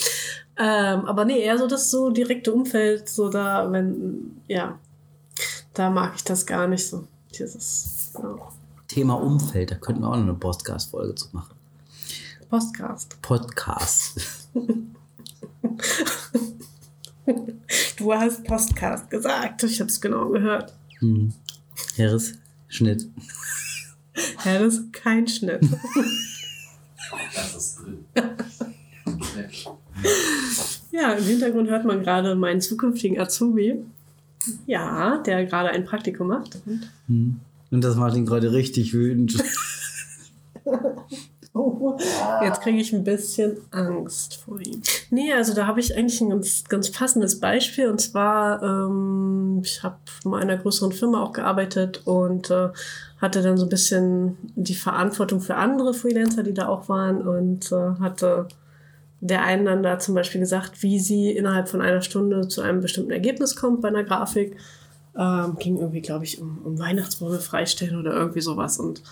Ähm, 0.58 1.06
aber 1.06 1.24
nee, 1.24 1.40
eher 1.40 1.58
so 1.58 1.68
das 1.68 1.90
so 1.90 2.10
direkte 2.10 2.52
Umfeld, 2.52 3.08
so 3.08 3.30
da, 3.30 3.72
wenn, 3.72 4.42
ja, 4.50 4.78
da 5.74 5.90
mag 5.90 6.12
ich 6.18 6.26
das 6.26 6.46
gar 6.46 6.68
nicht 6.68 6.86
so. 6.86 7.06
Dieses 7.38 8.12
ja, 8.22 8.38
Thema 8.94 9.16
Umfeld, 9.16 9.72
da 9.72 9.76
könnten 9.76 10.02
wir 10.04 10.10
auch 10.10 10.16
noch 10.18 10.22
eine 10.22 10.36
Podcast-Folge 10.36 11.16
zu 11.16 11.28
machen. 11.32 11.56
Postcast. 12.50 13.20
Podcast. 13.24 14.22
Du 17.98 18.14
hast 18.14 18.44
Postcast 18.44 19.10
gesagt, 19.10 19.64
ich 19.64 19.80
hab's 19.80 20.00
genau 20.02 20.28
gehört. 20.30 20.74
Hm. 21.00 21.34
Heeres 21.96 22.34
Schnitt. 22.68 23.08
Ist 24.14 24.94
kein 24.94 25.28
Schnitt. 25.28 25.62
Das 27.36 27.56
ist 27.56 27.80
drin. 27.80 28.06
Ja, 30.92 31.14
im 31.14 31.24
Hintergrund 31.24 31.70
hört 31.70 31.86
man 31.86 32.02
gerade 32.04 32.36
meinen 32.36 32.62
zukünftigen 32.62 33.20
Azubi. 33.20 33.84
Ja, 34.68 35.18
der 35.20 35.46
gerade 35.46 35.70
ein 35.70 35.86
Praktikum 35.86 36.28
macht. 36.28 36.62
Und 36.66 36.92
Hm. 37.08 37.40
Und 37.74 37.84
das 37.84 37.96
macht 37.96 38.16
ihn 38.16 38.28
gerade 38.28 38.54
richtig 38.54 38.94
wütend. 38.94 39.36
Oh, 41.56 41.98
jetzt 42.44 42.62
kriege 42.62 42.78
ich 42.78 42.94
ein 42.94 43.04
bisschen 43.04 43.58
Angst 43.72 44.36
vor 44.36 44.60
ihm. 44.62 44.84
Nee, 45.10 45.34
also 45.34 45.56
da 45.56 45.66
habe 45.66 45.80
ich 45.80 45.98
eigentlich 45.98 46.22
ein 46.22 46.30
ganz, 46.30 46.66
ganz 46.66 46.92
passendes 46.92 47.40
Beispiel. 47.40 47.88
Und 47.88 48.00
zwar, 48.00 48.62
ähm, 48.62 49.62
ich 49.64 49.82
habe 49.82 49.98
mal 50.24 50.44
in 50.44 50.52
einer 50.52 50.62
größeren 50.62 50.92
Firma 50.92 51.24
auch 51.24 51.32
gearbeitet 51.32 52.04
und 52.06 52.52
äh, 52.52 52.70
hatte 53.20 53.42
dann 53.42 53.58
so 53.58 53.66
ein 53.66 53.70
bisschen 53.70 54.38
die 54.56 54.76
Verantwortung 54.76 55.42
für 55.42 55.56
andere 55.56 55.96
Freelancer, 55.96 56.44
die 56.44 56.54
da 56.54 56.68
auch 56.68 56.90
waren. 56.90 57.28
Und 57.28 57.72
äh, 57.72 58.00
hatte 58.00 58.50
der 59.20 59.42
einen 59.42 59.66
dann 59.66 59.82
da 59.82 59.98
zum 59.98 60.14
Beispiel 60.14 60.42
gesagt, 60.42 60.84
wie 60.84 61.00
sie 61.00 61.32
innerhalb 61.32 61.70
von 61.70 61.82
einer 61.82 62.02
Stunde 62.04 62.48
zu 62.48 62.62
einem 62.62 62.82
bestimmten 62.82 63.12
Ergebnis 63.12 63.56
kommt 63.56 63.82
bei 63.82 63.88
einer 63.88 64.04
Grafik. 64.04 64.58
Ähm, 65.18 65.58
ging 65.60 65.78
irgendwie, 65.78 66.02
glaube 66.02 66.26
ich, 66.26 66.42
um, 66.42 66.60
um 66.64 66.80
Weihnachtsbäume 66.80 67.40
freistellen 67.40 68.00
oder 68.00 68.14
irgendwie 68.14 68.42
sowas. 68.42 68.80
Und 68.80 69.04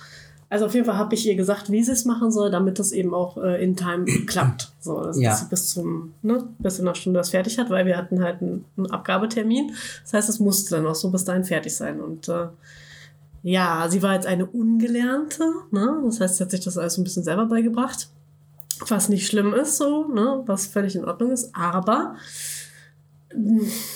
also 0.50 0.66
auf 0.66 0.74
jeden 0.74 0.86
Fall 0.86 0.98
habe 0.98 1.14
ich 1.16 1.26
ihr 1.28 1.36
gesagt, 1.36 1.72
wie 1.72 1.84
sie 1.84 1.92
es 1.92 2.06
machen 2.06 2.32
soll, 2.32 2.50
damit 2.52 2.80
das 2.80 2.92
eben 2.92 3.14
auch 3.14 3.38
äh, 3.38 3.64
in 3.64 3.76
Time 3.76 4.06
klappt. 4.26 4.72
So, 4.82 5.02
dass, 5.04 5.20
Ja. 5.20 5.36
sie 5.36 5.46
bis 5.46 5.70
zum, 5.70 6.14
ne, 6.24 6.44
bis 6.60 6.80
in 6.80 6.88
einer 6.88 6.96
Stunde 6.96 7.20
das 7.20 7.30
fertig 7.30 7.58
hat, 7.60 7.70
weil 7.70 7.86
wir 7.86 7.98
hatten 7.98 8.22
halt 8.24 8.42
einen, 8.42 8.66
einen 8.78 8.90
Abgabetermin. 8.92 9.74
Das 10.04 10.14
heißt, 10.14 10.30
es 10.30 10.40
musste 10.40 10.76
dann 10.76 10.88
auch 10.88 10.96
so 10.96 11.10
bis 11.12 11.24
dahin 11.24 11.44
fertig 11.44 11.76
sein. 11.76 12.02
Und 12.02 12.28
äh, 12.30 12.48
ja, 13.44 13.88
sie 13.90 14.02
war 14.04 14.14
jetzt 14.14 14.28
eine 14.28 14.46
Ungelernte, 14.46 15.44
ne? 15.72 16.02
Das 16.06 16.20
heißt, 16.20 16.38
sie 16.38 16.44
hat 16.44 16.52
sich 16.52 16.60
das 16.64 16.78
alles 16.78 16.98
ein 16.98 17.04
bisschen 17.04 17.24
selber 17.24 17.46
beigebracht. 17.46 18.10
Was 18.88 19.10
nicht 19.10 19.28
schlimm 19.28 19.54
ist, 19.54 19.78
so, 19.78 20.08
ne? 20.08 20.42
Was 20.48 20.66
völlig 20.66 20.96
in 20.96 21.06
Ordnung 21.06 21.32
ist. 21.32 21.56
Aber 21.56 22.16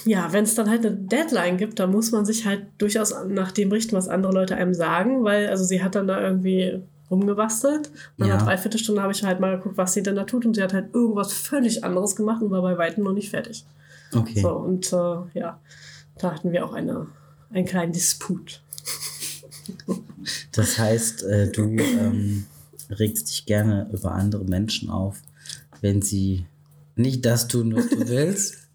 ja, 0.04 0.32
wenn 0.32 0.44
es 0.44 0.54
dann 0.54 0.70
halt 0.70 0.84
eine 0.86 0.94
Deadline 0.96 1.56
gibt, 1.56 1.78
dann 1.78 1.90
muss 1.90 2.10
man 2.12 2.24
sich 2.24 2.46
halt 2.46 2.66
durchaus 2.78 3.14
nach 3.28 3.52
dem 3.52 3.70
richten, 3.70 3.96
was 3.96 4.08
andere 4.08 4.32
Leute 4.32 4.56
einem 4.56 4.74
sagen, 4.74 5.24
weil, 5.24 5.48
also 5.48 5.64
sie 5.64 5.82
hat 5.82 5.94
dann 5.94 6.06
da 6.06 6.20
irgendwie 6.20 6.80
rumgebastelt. 7.10 7.90
Nach 8.16 8.26
Ja. 8.26 8.34
einer 8.34 8.44
Dreiviertelstunde 8.44 9.02
habe 9.02 9.12
ich 9.12 9.22
halt 9.22 9.38
mal 9.40 9.56
geguckt, 9.56 9.76
was 9.76 9.92
sie 9.92 10.02
denn 10.02 10.16
da 10.16 10.24
tut 10.24 10.44
und 10.46 10.54
sie 10.54 10.62
hat 10.62 10.72
halt 10.72 10.94
irgendwas 10.94 11.32
völlig 11.32 11.84
anderes 11.84 12.16
gemacht 12.16 12.42
und 12.42 12.50
war 12.50 12.62
bei 12.62 12.76
Weitem 12.78 13.04
noch 13.04 13.12
nicht 13.12 13.30
fertig. 13.30 13.64
Okay. 14.14 14.40
So, 14.40 14.50
und 14.50 14.92
äh, 14.92 15.38
ja, 15.38 15.60
da 16.18 16.32
hatten 16.34 16.52
wir 16.52 16.64
auch 16.64 16.72
eine, 16.72 17.06
einen 17.50 17.66
kleinen 17.66 17.92
Disput. 17.92 18.60
Das 20.52 20.78
heißt, 20.78 21.24
äh, 21.24 21.50
du 21.50 21.62
ähm, 21.76 22.46
regst 22.90 23.28
dich 23.28 23.46
gerne 23.46 23.88
über 23.92 24.12
andere 24.12 24.44
Menschen 24.44 24.90
auf, 24.90 25.20
wenn 25.80 26.02
sie 26.02 26.46
nicht 26.94 27.24
das 27.26 27.48
tun, 27.48 27.74
was 27.74 27.88
du 27.88 28.08
willst. 28.08 28.56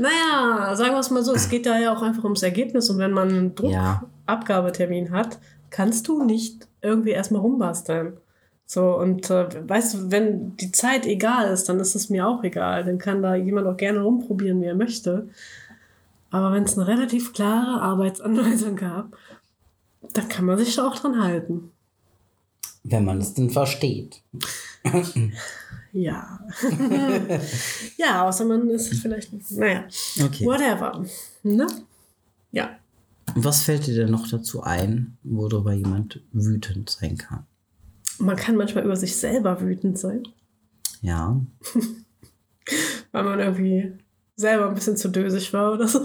Naja, 0.00 0.74
sagen 0.76 0.92
wir 0.92 1.00
es 1.00 1.10
mal 1.10 1.22
so, 1.22 1.34
es 1.34 1.48
geht 1.48 1.66
da 1.66 1.78
ja 1.78 1.94
auch 1.94 2.02
einfach 2.02 2.24
ums 2.24 2.42
Ergebnis 2.42 2.90
und 2.90 2.98
wenn 2.98 3.12
man 3.12 3.28
einen 3.28 3.54
Ja. 3.62 4.02
Druckabgabetermin 4.26 5.10
hat, 5.10 5.38
kannst 5.70 6.08
du 6.08 6.24
nicht 6.24 6.68
irgendwie 6.82 7.10
erstmal 7.10 7.42
rumbasteln. 7.42 8.16
So, 8.66 8.96
und 8.96 9.28
äh, 9.30 9.48
weißt 9.68 9.94
du, 9.94 10.10
wenn 10.10 10.56
die 10.56 10.70
Zeit 10.70 11.04
egal 11.04 11.52
ist, 11.52 11.68
dann 11.68 11.80
ist 11.80 11.94
es 11.96 12.08
mir 12.08 12.26
auch 12.26 12.44
egal. 12.44 12.84
Dann 12.84 12.98
kann 12.98 13.20
da 13.22 13.34
jemand 13.34 13.66
auch 13.66 13.76
gerne 13.76 14.00
rumprobieren, 14.00 14.60
wie 14.60 14.66
er 14.66 14.76
möchte. 14.76 15.28
Aber 16.30 16.52
wenn 16.52 16.62
es 16.62 16.78
eine 16.78 16.86
relativ 16.86 17.32
klare 17.32 17.82
Arbeitsanweisung 17.82 18.76
gab, 18.76 19.16
dann 20.12 20.28
kann 20.28 20.44
man 20.44 20.56
sich 20.58 20.76
da 20.76 20.86
auch 20.86 20.96
dran 20.96 21.20
halten. 21.20 21.72
Wenn 22.84 23.04
man 23.04 23.18
es 23.18 23.34
denn 23.34 23.50
versteht. 23.50 24.22
Ja. 25.92 26.40
ja, 27.96 28.26
außer 28.28 28.44
man 28.44 28.68
ist 28.70 28.94
vielleicht, 28.94 29.32
naja, 29.52 29.84
Okay. 30.22 30.44
whatever. 30.46 31.04
Ne? 31.42 31.66
Ja. 32.52 32.76
Was 33.34 33.62
fällt 33.62 33.86
dir 33.86 33.94
denn 33.94 34.10
noch 34.10 34.28
dazu 34.28 34.62
ein, 34.62 35.16
worüber 35.22 35.72
jemand 35.72 36.20
wütend 36.32 36.90
sein 36.90 37.16
kann? 37.16 37.46
Man 38.18 38.36
kann 38.36 38.56
manchmal 38.56 38.84
über 38.84 38.96
sich 38.96 39.16
selber 39.16 39.60
wütend 39.60 39.98
sein, 39.98 40.22
Ja. 41.00 41.40
weil 43.12 43.24
man 43.24 43.40
irgendwie 43.40 43.92
selber 44.36 44.68
ein 44.68 44.74
bisschen 44.74 44.96
zu 44.96 45.08
dösig 45.08 45.52
war 45.52 45.72
oder 45.72 45.88
so. 45.88 46.00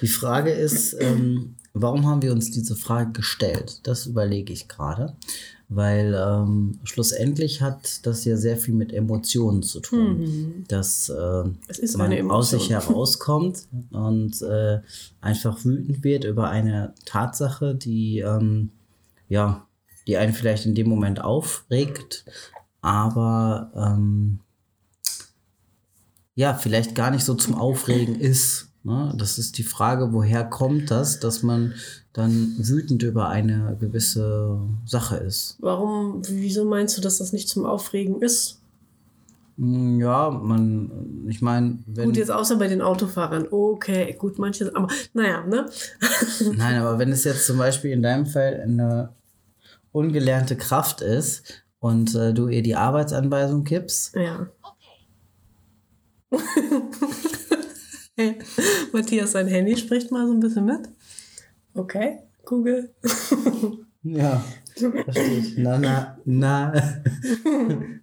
Die 0.00 0.08
Frage 0.08 0.50
ist, 0.50 0.94
ähm, 1.00 1.56
warum 1.72 2.06
haben 2.06 2.22
wir 2.22 2.32
uns 2.32 2.50
diese 2.50 2.76
Frage 2.76 3.12
gestellt? 3.12 3.80
Das 3.86 4.06
überlege 4.06 4.52
ich 4.52 4.68
gerade, 4.68 5.16
weil 5.68 6.14
ähm, 6.14 6.78
schlussendlich 6.84 7.62
hat 7.62 8.06
das 8.06 8.24
ja 8.24 8.36
sehr 8.36 8.56
viel 8.56 8.74
mit 8.74 8.92
Emotionen 8.92 9.62
zu 9.62 9.80
tun, 9.80 10.64
dass 10.68 11.08
äh, 11.08 11.44
man 11.96 12.30
aus 12.30 12.50
sich 12.50 12.70
herauskommt 12.70 13.66
und 13.90 14.42
äh, 14.42 14.80
einfach 15.20 15.64
wütend 15.64 16.04
wird 16.04 16.24
über 16.24 16.50
eine 16.50 16.94
Tatsache, 17.04 17.74
die 17.74 18.20
ähm, 18.20 18.70
ja, 19.28 19.66
die 20.06 20.16
einen 20.16 20.34
vielleicht 20.34 20.66
in 20.66 20.74
dem 20.74 20.88
Moment 20.88 21.20
aufregt, 21.20 22.24
aber 22.82 23.72
ähm, 23.74 24.40
ja, 26.34 26.54
vielleicht 26.54 26.94
gar 26.94 27.10
nicht 27.10 27.24
so 27.24 27.34
zum 27.34 27.54
Aufregen 27.54 28.20
ist. 28.20 28.68
Ne? 28.84 29.14
Das 29.16 29.38
ist 29.38 29.56
die 29.56 29.62
Frage, 29.62 30.12
woher 30.12 30.44
kommt 30.44 30.90
das, 30.90 31.18
dass 31.18 31.42
man 31.42 31.72
dann 32.12 32.54
wütend 32.58 33.02
über 33.02 33.28
eine 33.28 33.76
gewisse 33.80 34.60
Sache 34.86 35.16
ist. 35.16 35.56
Warum, 35.60 36.22
wieso 36.28 36.64
meinst 36.64 36.96
du, 36.96 37.00
dass 37.00 37.18
das 37.18 37.32
nicht 37.32 37.48
zum 37.48 37.64
Aufregen 37.64 38.20
ist? 38.20 38.60
Hm, 39.56 40.00
Ja, 40.00 40.30
man, 40.30 41.24
ich 41.28 41.40
meine, 41.40 41.78
wenn, 41.86 42.06
Gut, 42.06 42.16
jetzt 42.18 42.30
außer 42.30 42.56
bei 42.56 42.68
den 42.68 42.82
Autofahrern. 42.82 43.46
Okay, 43.50 44.14
gut, 44.18 44.38
manche, 44.38 44.70
aber 44.76 44.88
naja, 45.14 45.44
ne? 45.46 45.66
nein, 46.54 46.80
aber 46.80 46.98
wenn 46.98 47.10
es 47.10 47.24
jetzt 47.24 47.46
zum 47.46 47.56
Beispiel 47.56 47.90
in 47.92 48.02
deinem 48.02 48.26
Fall 48.26 48.60
eine 48.62 49.10
ungelernte 49.92 50.56
Kraft 50.56 51.00
ist 51.00 51.64
und 51.80 52.14
äh, 52.14 52.34
du 52.34 52.48
ihr 52.48 52.62
die 52.62 52.76
Arbeitsanweisung 52.76 53.64
gibst, 53.64 54.14
Ja. 54.14 54.46
Matthias, 58.92 59.32
sein 59.32 59.48
Handy 59.48 59.76
spricht 59.76 60.10
mal 60.10 60.26
so 60.26 60.32
ein 60.32 60.40
bisschen 60.40 60.64
mit. 60.64 60.88
Okay, 61.74 62.20
Google. 62.44 62.94
ja, 64.02 64.44
verstehe 64.74 65.38
ich. 65.38 65.58
Na, 65.58 65.78
na, 65.78 66.18
na, 66.24 66.72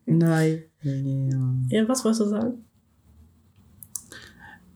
nein, 0.05 0.63
ja. 0.83 1.55
Ja, 1.69 1.87
was 1.87 2.03
wolltest 2.03 2.21
du 2.21 2.29
sagen? 2.29 2.65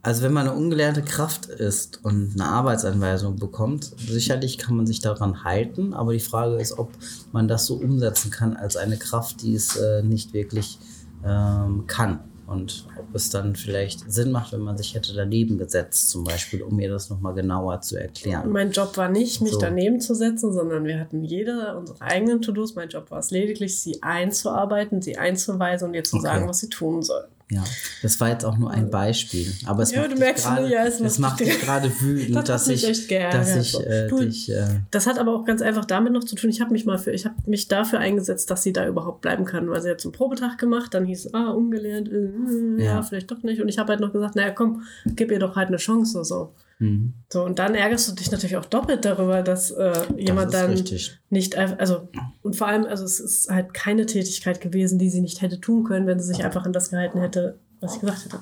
Also 0.02 0.22
wenn 0.22 0.34
man 0.34 0.48
eine 0.48 0.56
ungelernte 0.56 1.02
Kraft 1.02 1.48
ist 1.48 2.06
und 2.06 2.34
eine 2.36 2.46
Arbeitsanweisung 2.48 3.38
bekommt, 3.38 3.92
sicherlich 3.98 4.60
kann 4.60 4.78
man 4.78 4.86
sich 4.86 5.00
daran 5.00 5.44
halten, 5.44 5.96
aber 5.96 6.14
die 6.14 6.20
Frage 6.20 6.58
ist, 6.58 6.78
ob 6.78 6.92
man 7.32 7.48
das 7.48 7.66
so 7.66 7.78
umsetzen 7.78 8.30
kann 8.30 8.56
als 8.56 8.78
eine 8.78 8.98
Kraft, 8.98 9.42
die 9.42 9.56
es 9.56 9.76
äh, 9.78 10.04
nicht 10.04 10.34
wirklich 10.34 10.78
ähm, 11.26 11.86
kann. 11.88 12.20
Und 12.48 12.86
ob 13.00 13.16
es 13.16 13.32
dann 13.32 13.56
vielleicht 13.56 14.12
Sinn 14.12 14.32
macht, 14.32 14.54
wenn 14.54 14.60
man 14.62 14.78
sich 14.78 14.94
hätte 14.94 15.14
daneben 15.16 15.58
gesetzt, 15.58 16.12
zum 16.12 16.24
Beispiel, 16.26 16.62
um 16.62 16.76
mir 16.76 16.90
das 16.90 17.10
nochmal 17.10 17.34
genauer 17.34 17.82
zu 17.82 17.96
erklären. 18.00 18.52
Mein 18.52 18.70
Job 18.72 18.96
war 18.98 19.10
nicht, 19.10 19.42
mich 19.42 19.54
So. 19.54 19.60
daneben 19.60 20.00
zu 20.00 20.14
setzen, 20.14 20.54
sondern 20.54 20.86
wir 20.86 21.00
hatten 21.00 21.24
jede 21.24 21.76
unsere 21.76 22.00
eigenen 22.02 22.42
To-Dos. 22.44 22.76
Mein 22.76 22.90
Job 22.90 23.10
war 23.10 23.18
es 23.20 23.32
lediglich, 23.32 23.80
sie 23.82 24.04
einzuarbeiten, 24.04 25.02
sie 25.02 25.18
einzuweisen 25.18 25.88
und 25.88 25.94
ihr 25.96 26.04
zu 26.04 26.18
Okay. 26.18 26.24
sagen, 26.28 26.48
was 26.48 26.60
sie 26.60 26.70
tun 26.70 27.02
soll. 27.02 27.28
Ja, 27.52 27.64
das 28.02 28.20
war 28.20 28.30
jetzt 28.30 28.44
auch 28.44 28.58
nur 28.58 28.72
ein 28.72 28.90
Beispiel. 28.90 29.54
Aber 29.66 29.84
es 29.84 29.92
Ja, 29.92 30.02
macht 30.02 30.14
du 30.14 30.16
merkst, 30.18 30.46
gerade, 30.46 30.64
ne, 30.64 30.72
ja, 30.72 30.84
es 30.84 31.00
es 31.00 31.20
macht 31.20 31.40
dich- 31.42 31.60
gerade 31.62 31.92
wütend, 32.02 32.36
Das 32.36 32.46
dass 32.46 32.68
ich, 32.70 32.84
echt 32.88 33.08
geärgert, 33.08 33.42
dass 33.42 33.56
ich 33.56 33.72
so. 33.72 33.82
äh, 33.84 34.08
Du- 34.08 34.20
dich, 34.20 34.52
äh, 34.52 34.80
Das 34.90 35.06
hat 35.06 35.20
aber 35.20 35.36
auch 35.36 35.46
ganz 35.46 35.62
einfach 35.62 35.86
damit 35.86 36.12
noch 36.12 36.24
zu 36.24 36.36
tun, 36.36 36.50
ich 36.50 36.60
habe 36.60 36.72
mich 36.72 36.86
mal 36.86 36.98
für, 36.98 37.12
ich 37.12 37.26
habe 37.26 37.36
mich 37.46 37.68
dafür 37.68 38.00
eingesetzt, 38.00 38.50
dass 38.50 38.64
sie 38.64 38.74
da 38.74 38.88
überhaupt 38.88 39.22
bleiben 39.22 39.46
kann, 39.46 39.70
weil 39.70 39.80
sie 39.84 39.92
hat 39.92 40.02
zum 40.02 40.12
Probetag 40.12 40.58
gemacht, 40.58 40.94
dann 40.96 41.06
hieß 41.06 41.26
es, 41.28 41.34
ah, 41.36 41.52
ungelernt, 41.52 42.10
äh, 42.10 42.16
äh, 42.16 42.84
ja. 42.84 42.96
Ja. 42.96 43.02
vielleicht 43.04 43.30
doch 43.30 43.44
nicht. 43.44 43.62
Und 43.62 43.70
ich 43.70 43.78
habe 43.78 43.92
halt 43.92 44.00
noch 44.02 44.12
gesagt, 44.12 44.36
naja, 44.36 44.50
komm, 44.50 44.82
gib 45.06 45.30
ihr 45.32 45.38
doch 45.40 45.56
halt 45.56 45.68
eine 45.68 45.78
Chance 45.78 46.26
so. 46.26 46.52
Mhm. 46.80 47.14
So, 47.32 47.44
und 47.44 47.60
dann 47.60 47.76
ärgerst 47.76 48.10
du 48.10 48.16
dich 48.16 48.32
natürlich 48.32 48.58
auch 48.58 48.66
doppelt 48.66 49.06
darüber, 49.06 49.42
dass 49.42 49.72
äh, 49.72 49.94
jemand 50.18 50.54
ist 50.54 50.54
dann 50.54 50.72
richtig. 50.72 51.20
nicht 51.30 51.56
einfach, 51.56 51.80
also, 51.80 52.10
und 52.42 52.56
vor 52.56 52.68
allem, 52.68 52.86
also 52.86 53.04
es 53.04 53.20
ist 53.20 53.50
halt 53.50 53.74
keine 53.74 54.06
Tätigkeit 54.06 54.62
gewesen, 54.62 55.00
die 55.00 55.10
sie 55.10 55.22
nicht 55.22 55.42
hätte 55.42 55.60
tun 55.60 55.84
können, 55.84 56.08
wenn 56.08 56.20
sie 56.20 56.28
sich 56.28 56.44
einfach 56.44 56.66
an 56.66 56.74
das 56.74 56.90
gehalten 56.90 57.20
hätte, 57.20 57.60
was 57.80 57.96
ich 57.96 58.02
gesagt 58.02 58.26
hätte. 58.26 58.40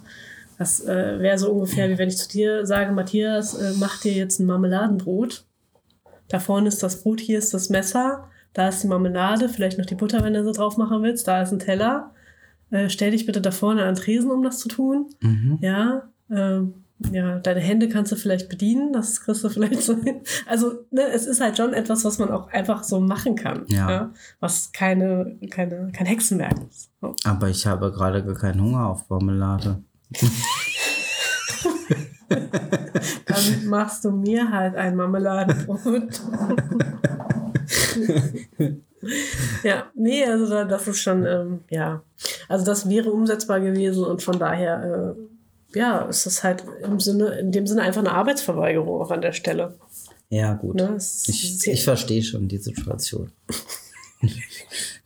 Das 0.57 0.85
äh, 0.85 1.19
wäre 1.19 1.37
so 1.37 1.51
ungefähr, 1.51 1.89
wie 1.89 1.97
wenn 1.97 2.09
ich 2.09 2.17
zu 2.17 2.29
dir 2.29 2.65
sage, 2.65 2.91
Matthias, 2.91 3.55
äh, 3.55 3.73
mach 3.79 3.99
dir 4.01 4.13
jetzt 4.13 4.39
ein 4.39 4.45
Marmeladenbrot. 4.45 5.45
Da 6.27 6.39
vorne 6.39 6.67
ist 6.67 6.81
das 6.81 7.01
Brot, 7.03 7.19
hier 7.19 7.37
ist 7.37 7.53
das 7.53 7.69
Messer, 7.69 8.29
da 8.53 8.69
ist 8.69 8.83
die 8.83 8.87
Marmelade, 8.87 9.49
vielleicht 9.49 9.77
noch 9.77 9.85
die 9.85 9.95
Butter, 9.95 10.23
wenn 10.23 10.33
du 10.33 10.43
sie 10.43 10.53
drauf 10.53 10.77
machen 10.77 11.01
willst, 11.01 11.27
da 11.27 11.41
ist 11.41 11.51
ein 11.51 11.59
Teller. 11.59 12.11
Äh, 12.71 12.89
stell 12.89 13.11
dich 13.11 13.25
bitte 13.25 13.41
da 13.41 13.51
vorne 13.51 13.83
an 13.83 13.95
den 13.95 14.01
Tresen, 14.01 14.31
um 14.31 14.43
das 14.43 14.59
zu 14.59 14.69
tun. 14.69 15.09
Mhm. 15.21 15.59
Ja, 15.61 16.09
ähm, 16.31 16.82
ja, 17.11 17.39
deine 17.39 17.59
Hände 17.59 17.89
kannst 17.89 18.11
du 18.11 18.15
vielleicht 18.15 18.47
bedienen, 18.49 18.93
das 18.93 19.21
kriegst 19.21 19.43
du 19.43 19.49
vielleicht 19.49 19.81
so 19.81 19.95
hin. 19.97 20.21
Also, 20.47 20.85
ne, 20.91 21.01
es 21.13 21.25
ist 21.25 21.41
halt 21.41 21.57
schon 21.57 21.73
etwas, 21.73 22.05
was 22.05 22.17
man 22.19 22.29
auch 22.31 22.47
einfach 22.51 22.83
so 22.83 22.99
machen 23.01 23.35
kann. 23.35 23.65
Ja. 23.67 24.11
was 24.39 24.71
keine, 24.71 25.37
keine, 25.49 25.91
kein 25.91 26.05
Hexenwerk 26.07 26.55
ist. 26.69 26.89
So. 27.01 27.13
Aber 27.25 27.49
ich 27.49 27.65
habe 27.67 27.91
gerade 27.91 28.23
gar 28.23 28.35
keinen 28.35 28.61
Hunger 28.61 28.87
auf 28.89 29.09
Marmelade. 29.09 29.83
Dann 33.25 33.65
machst 33.67 34.05
du 34.05 34.11
mir 34.11 34.49
halt 34.49 34.75
ein 34.75 34.95
Marmeladenbrot. 34.95 36.21
ja, 39.63 39.85
nee, 39.95 40.25
also 40.25 40.47
da- 40.49 40.65
das 40.65 40.87
ist 40.87 40.99
schon, 41.01 41.25
ähm, 41.25 41.59
ja. 41.69 42.01
Also 42.47 42.65
das 42.65 42.87
wäre 42.89 43.11
umsetzbar 43.11 43.59
gewesen 43.59 44.05
und 44.05 44.21
von 44.21 44.39
daher, 44.39 45.15
äh, 45.15 45.15
ja, 45.75 46.01
ist 46.05 46.25
das 46.25 46.43
halt 46.43 46.63
im 46.83 46.99
Sinne, 46.99 47.39
in 47.39 47.51
dem 47.51 47.67
Sinne 47.67 47.81
einfach 47.83 48.01
eine 48.01 48.11
Arbeitsverweigerung 48.13 49.01
auch 49.01 49.11
an 49.11 49.21
der 49.21 49.33
Stelle. 49.33 49.77
Ja, 50.29 50.53
gut. 50.53 50.75
Ne? 50.75 50.93
Es 50.95 51.27
Ich, 51.27 51.43
ist- 51.55 51.67
ich 51.67 51.83
verstehe 51.83 52.23
schon 52.23 52.47
die 52.47 52.57
Situation. 52.57 53.31
ich 54.21 54.31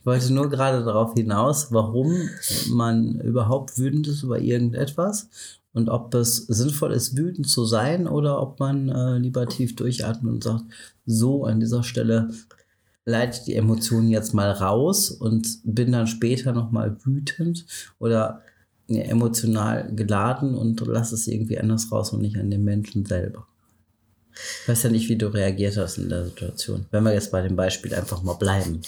wollte 0.04 0.32
nur 0.32 0.48
gerade 0.48 0.84
darauf 0.84 1.14
hinaus, 1.14 1.72
warum 1.72 2.28
man 2.70 3.20
überhaupt 3.20 3.78
wütend 3.78 4.06
ist 4.08 4.22
über 4.22 4.38
irgendetwas. 4.38 5.28
und 5.74 5.90
ob 5.90 6.14
es 6.14 6.36
sinnvoll 6.48 6.92
ist, 6.92 7.16
wütend 7.16 7.48
zu 7.48 7.64
sein 7.64 8.08
oder 8.08 8.40
ob 8.42 8.58
man 8.58 8.88
äh, 8.88 9.18
lieber 9.18 9.46
tief 9.46 9.76
durchatmet 9.76 10.32
und 10.32 10.42
sagt, 10.44 10.64
so 11.06 11.44
an 11.44 11.60
dieser 11.60 11.82
Stelle 11.84 12.30
leite 13.04 13.44
die 13.46 13.54
Emotionen 13.54 14.08
jetzt 14.08 14.34
mal 14.34 14.50
raus 14.50 15.10
und 15.10 15.46
bin 15.64 15.92
dann 15.92 16.06
später 16.06 16.52
nochmal 16.52 16.96
wütend 17.04 17.64
oder 17.98 18.42
emotional 18.88 19.92
geladen 19.94 20.54
und 20.54 20.80
lass 20.86 21.12
es 21.12 21.26
irgendwie 21.26 21.58
anders 21.58 21.92
raus 21.92 22.12
und 22.12 22.22
nicht 22.22 22.38
an 22.38 22.50
den 22.50 22.64
Menschen 22.64 23.04
selber. 23.04 23.46
Ich 24.62 24.68
weiß 24.68 24.84
ja 24.84 24.90
nicht, 24.90 25.08
wie 25.08 25.16
du 25.16 25.26
reagiert 25.28 25.76
hast 25.76 25.98
in 25.98 26.08
der 26.08 26.24
Situation. 26.24 26.86
Wenn 26.90 27.02
wir 27.04 27.12
jetzt 27.12 27.32
bei 27.32 27.42
dem 27.42 27.56
Beispiel 27.56 27.94
einfach 27.94 28.22
mal 28.22 28.34
bleiben. 28.34 28.80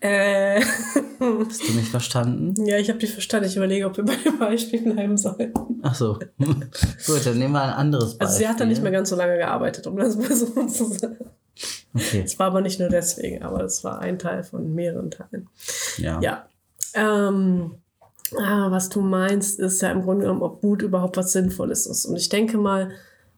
Äh, 0.00 0.60
Hast 0.60 1.68
du 1.68 1.72
mich 1.72 1.88
verstanden? 1.88 2.66
ja, 2.66 2.78
ich 2.78 2.88
habe 2.88 2.98
dich 2.98 3.12
verstanden. 3.12 3.48
Ich 3.48 3.56
überlege, 3.56 3.86
ob 3.86 3.96
wir 3.96 4.04
bei 4.04 4.16
dem 4.16 4.38
Beispiel 4.38 4.82
bleiben 4.82 5.16
sollen. 5.16 5.52
Ach 5.82 5.94
so. 5.94 6.18
Gut, 6.38 7.24
dann 7.24 7.38
nehmen 7.38 7.52
wir 7.52 7.62
ein 7.62 7.70
anderes 7.70 8.18
Beispiel. 8.18 8.26
Also 8.26 8.38
sie 8.38 8.48
hat 8.48 8.60
da 8.60 8.64
nicht 8.66 8.82
mehr 8.82 8.92
ganz 8.92 9.08
so 9.08 9.16
lange 9.16 9.36
gearbeitet, 9.38 9.86
um 9.86 9.96
das 9.96 10.16
mal 10.16 10.34
so 10.34 10.66
zu 10.66 10.92
sagen. 10.92 11.30
Okay. 11.94 12.22
Es 12.26 12.38
war 12.38 12.48
aber 12.48 12.60
nicht 12.60 12.78
nur 12.80 12.90
deswegen, 12.90 13.42
aber 13.42 13.64
es 13.64 13.82
war 13.82 14.00
ein 14.00 14.18
Teil 14.18 14.42
von 14.44 14.74
mehreren 14.74 15.10
Teilen. 15.10 15.48
Ja. 15.96 16.20
Ja. 16.20 16.48
Ähm, 16.94 17.76
ah, 18.38 18.70
was 18.70 18.88
du 18.88 19.00
meinst, 19.00 19.58
ist 19.60 19.82
ja 19.82 19.90
im 19.90 20.02
Grunde 20.02 20.22
genommen, 20.22 20.42
ob 20.42 20.62
Wut 20.62 20.82
überhaupt 20.82 21.16
was 21.16 21.32
Sinnvolles 21.32 21.86
ist. 21.86 22.06
Und 22.06 22.16
ich 22.16 22.28
denke 22.28 22.58
mal, 22.58 22.90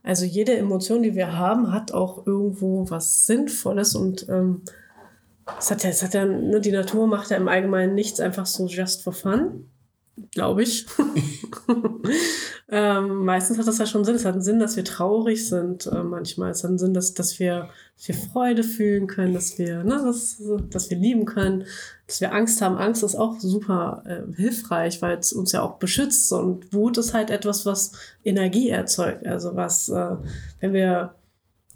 also 0.03 0.25
jede 0.25 0.57
Emotion, 0.57 1.03
die 1.03 1.15
wir 1.15 1.37
haben, 1.37 1.73
hat 1.73 1.93
auch 1.93 2.27
irgendwo 2.27 2.89
was 2.89 3.27
Sinnvolles 3.27 3.95
und 3.95 4.29
ähm, 4.29 4.63
es 5.59 5.71
hat 5.71 5.83
ja, 5.83 5.91
es 5.91 6.03
hat 6.03 6.15
ja, 6.15 6.25
ne, 6.25 6.61
die 6.61 6.73
Natur 6.73 7.07
macht 7.07 7.31
ja 7.31 7.37
im 7.37 7.49
Allgemeinen 7.49 7.95
nichts 7.95 8.21
einfach 8.21 8.47
so 8.47 8.67
just 8.67 9.03
for 9.03 9.13
fun, 9.13 9.69
glaube 10.33 10.63
ich. 10.63 10.87
ähm, 12.69 13.25
meistens 13.25 13.59
hat 13.59 13.67
das 13.67 13.79
ja 13.79 13.87
schon 13.87 14.05
Sinn. 14.05 14.17
Es 14.17 14.25
hat 14.25 14.35
einen 14.35 14.43
Sinn, 14.43 14.59
dass 14.59 14.77
wir 14.77 14.85
traurig 14.85 15.49
sind 15.49 15.87
äh, 15.87 16.03
manchmal. 16.03 16.51
Es 16.51 16.63
hat 16.63 16.71
einen 16.71 16.79
Sinn, 16.79 16.95
dass, 16.95 17.15
dass, 17.15 17.39
wir, 17.39 17.69
dass 17.97 18.09
wir 18.09 18.15
Freude 18.15 18.63
fühlen 18.63 19.07
können, 19.07 19.35
dass 19.35 19.59
wir, 19.59 19.85
ne, 19.85 20.01
dass, 20.03 20.43
dass 20.71 20.91
wir 20.91 20.99
lieben 20.99 21.25
können, 21.25 21.65
dass 22.07 22.21
wir 22.21 22.33
Angst 22.33 22.61
haben. 22.61 22.77
Angst 22.77 23.03
ist 23.03 23.17
auch 23.17 23.39
super 23.41 24.03
äh, 24.07 24.35
hilfreich, 24.35 25.03
weil 25.03 25.19
es 25.19 25.33
uns 25.33 25.53
ja 25.53 25.63
auch 25.63 25.79
beschützt. 25.79 26.33
Und 26.33 26.73
Wut 26.73 26.99
ist 26.99 27.15
halt 27.15 27.31
etwas, 27.31 27.67
was 27.67 27.93
Energie 28.25 28.69
erzeugt. 28.69 29.27
Also 29.27 29.57
was, 29.57 29.89
äh, 29.89 30.17
wenn 30.61 30.73
wir 30.73 31.15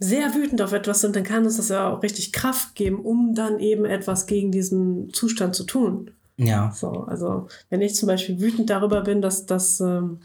sehr 0.02 0.34
wütend 0.34 0.61
auf 0.62 0.72
etwas 0.72 1.00
sind, 1.00 1.14
dann 1.14 1.22
kann 1.22 1.44
uns 1.44 1.58
das 1.58 1.68
ja 1.68 1.88
auch 1.88 2.02
richtig 2.02 2.32
Kraft 2.32 2.75
geben, 2.75 3.00
um 3.00 3.34
dann 3.34 3.61
eben 3.61 3.84
etwas 3.84 4.26
gegen 4.26 4.50
diesen 4.50 5.12
Zustand 5.12 5.54
zu 5.54 5.64
tun. 5.64 6.11
Ja. 6.46 6.72
So, 6.72 7.04
also 7.04 7.49
wenn 7.70 7.80
ich 7.80 7.94
zum 7.94 8.06
Beispiel 8.06 8.40
wütend 8.40 8.70
darüber 8.70 9.02
bin, 9.02 9.22
dass 9.22 9.46
das, 9.46 9.80
ähm, 9.80 10.20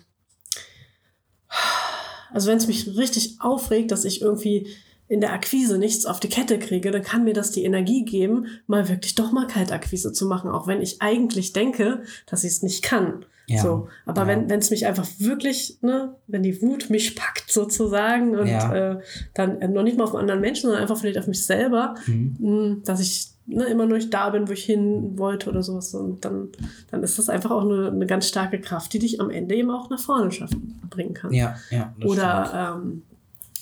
also 2.31 2.50
wenn 2.50 2.57
es 2.57 2.67
mich 2.67 2.97
richtig 2.97 3.38
aufregt, 3.39 3.91
dass 3.91 4.05
ich 4.05 4.21
irgendwie 4.21 4.67
in 5.07 5.21
der 5.21 5.33
Akquise 5.33 5.77
nichts 5.77 6.05
auf 6.05 6.19
die 6.19 6.29
Kette 6.29 6.59
kriege, 6.59 6.91
dann 6.91 7.01
kann 7.01 7.24
mir 7.24 7.33
das 7.33 7.51
die 7.51 7.63
Energie 7.63 8.03
geben, 8.03 8.47
mal 8.67 8.89
wirklich 8.89 9.15
doch 9.15 9.31
mal 9.31 9.47
Kaltakquise 9.47 10.12
zu 10.12 10.25
machen, 10.25 10.51
auch 10.51 10.67
wenn 10.67 10.81
ich 10.81 11.01
eigentlich 11.01 11.53
denke, 11.53 12.03
dass 12.25 12.43
ich 12.43 12.51
es 12.51 12.63
nicht 12.63 12.83
kann. 12.83 13.25
Ja. 13.49 13.61
So, 13.61 13.87
aber 14.05 14.23
Ja. 14.23 14.27
wenn 14.27 14.49
wenn 14.49 14.59
es 14.59 14.69
mich 14.71 14.85
einfach 14.85 15.07
wirklich, 15.19 15.77
ne, 15.81 16.13
wenn 16.27 16.43
die 16.43 16.61
Wut 16.61 16.89
mich 16.89 17.15
packt 17.15 17.49
sozusagen 17.49 18.35
und 18.37 18.47
Ja. 18.47 18.73
äh, 18.93 18.99
dann 19.33 19.61
äh, 19.61 19.67
noch 19.69 19.83
nicht 19.83 19.97
mal 19.97 20.03
auf 20.03 20.11
einen 20.11 20.21
anderen 20.21 20.41
Menschen, 20.41 20.63
sondern 20.63 20.81
einfach 20.81 20.97
vielleicht 20.97 21.17
auf 21.17 21.27
mich 21.27 21.45
selber, 21.45 21.95
Mhm. 22.07 22.35
mh, 22.39 22.75
dass 22.83 22.99
ich 22.99 23.29
ne, 23.45 23.63
immer 23.65 23.85
noch 23.85 23.95
nicht 23.95 24.13
da 24.13 24.29
bin, 24.31 24.49
wo 24.49 24.51
ich 24.51 24.65
hin 24.65 25.17
wollte 25.17 25.49
oder 25.49 25.63
sowas. 25.63 25.93
Und 25.93 26.25
dann, 26.25 26.49
dann 26.91 27.01
ist 27.03 27.17
das 27.17 27.29
einfach 27.29 27.51
auch 27.51 27.61
eine, 27.63 27.87
eine 27.89 28.05
ganz 28.05 28.27
starke 28.27 28.59
Kraft, 28.59 28.91
die 28.91 28.99
dich 28.99 29.21
am 29.21 29.29
Ende 29.29 29.55
eben 29.55 29.71
auch 29.71 29.89
nach 29.89 29.99
vorne 30.01 30.29
schaffen, 30.33 30.77
bringen 30.89 31.13
kann. 31.13 31.31
Ja, 31.31 31.55
ja. 31.71 31.93
Oder 32.03 32.75
ähm, 32.83 33.03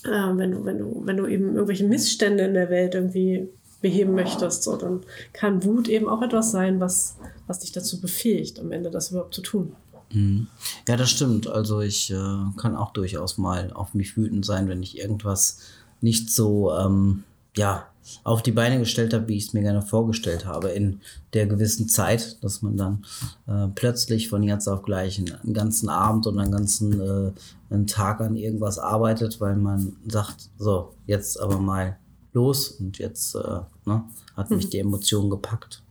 äh, 0.03 0.37
wenn, 0.37 0.51
du, 0.51 0.65
wenn, 0.65 0.79
du, 0.79 1.01
wenn 1.05 1.17
du 1.17 1.27
eben 1.27 1.53
irgendwelche 1.53 1.85
Missstände 1.85 2.45
in 2.45 2.55
der 2.55 2.71
Welt 2.71 2.95
irgendwie 2.95 3.47
beheben 3.81 4.15
möchtest, 4.15 4.63
so, 4.63 4.75
dann 4.77 5.01
kann 5.33 5.63
Wut 5.63 5.87
eben 5.89 6.09
auch 6.09 6.23
etwas 6.23 6.49
sein, 6.49 6.79
was, 6.79 7.17
was 7.47 7.59
dich 7.59 7.71
dazu 7.71 7.99
befähigt, 8.01 8.59
am 8.59 8.71
Ende 8.71 8.89
das 8.91 9.11
überhaupt 9.11 9.33
zu 9.33 9.41
tun. 9.41 9.75
Mhm. 10.11 10.47
Ja, 10.87 10.97
das 10.97 11.09
stimmt. 11.09 11.47
Also 11.47 11.81
ich 11.81 12.11
äh, 12.11 12.43
kann 12.57 12.75
auch 12.75 12.91
durchaus 12.91 13.37
mal 13.37 13.71
auf 13.73 13.93
mich 13.93 14.17
wütend 14.17 14.45
sein, 14.45 14.67
wenn 14.67 14.83
ich 14.83 14.97
irgendwas 14.97 15.59
nicht 16.01 16.29
so 16.29 16.73
ähm, 16.73 17.23
ja, 17.55 17.87
auf 18.23 18.43
die 18.43 18.51
Beine 18.51 18.79
gestellt 18.79 19.13
habe, 19.13 19.27
wie 19.27 19.37
ich 19.37 19.47
es 19.47 19.53
mir 19.53 19.61
gerne 19.61 19.81
vorgestellt 19.81 20.45
habe, 20.45 20.69
in 20.69 21.01
der 21.33 21.47
gewissen 21.47 21.89
Zeit, 21.89 22.43
dass 22.43 22.61
man 22.61 22.77
dann 22.77 23.05
äh, 23.47 23.67
plötzlich 23.73 24.29
von 24.29 24.43
jetzt 24.43 24.67
auf 24.67 24.83
gleich 24.83 25.19
einen, 25.19 25.53
ganzen 25.53 25.89
Abend 25.89 26.27
oder 26.27 26.41
einen 26.41 26.51
ganzen 26.51 26.99
äh, 26.99 27.31
einen 27.69 27.87
Tag 27.87 28.21
an 28.21 28.35
irgendwas 28.35 28.77
arbeitet, 28.77 29.41
weil 29.41 29.55
man 29.55 29.95
sagt, 30.07 30.49
so, 30.57 30.93
jetzt 31.07 31.39
aber 31.39 31.57
mal 31.57 31.97
los 32.33 32.71
und 32.71 32.99
jetzt 32.99 33.35
äh, 33.35 33.61
ne, 33.85 34.03
hat 34.35 34.51
mich 34.51 34.69
die 34.69 34.79
Emotion 34.79 35.29
gepackt. 35.29 35.81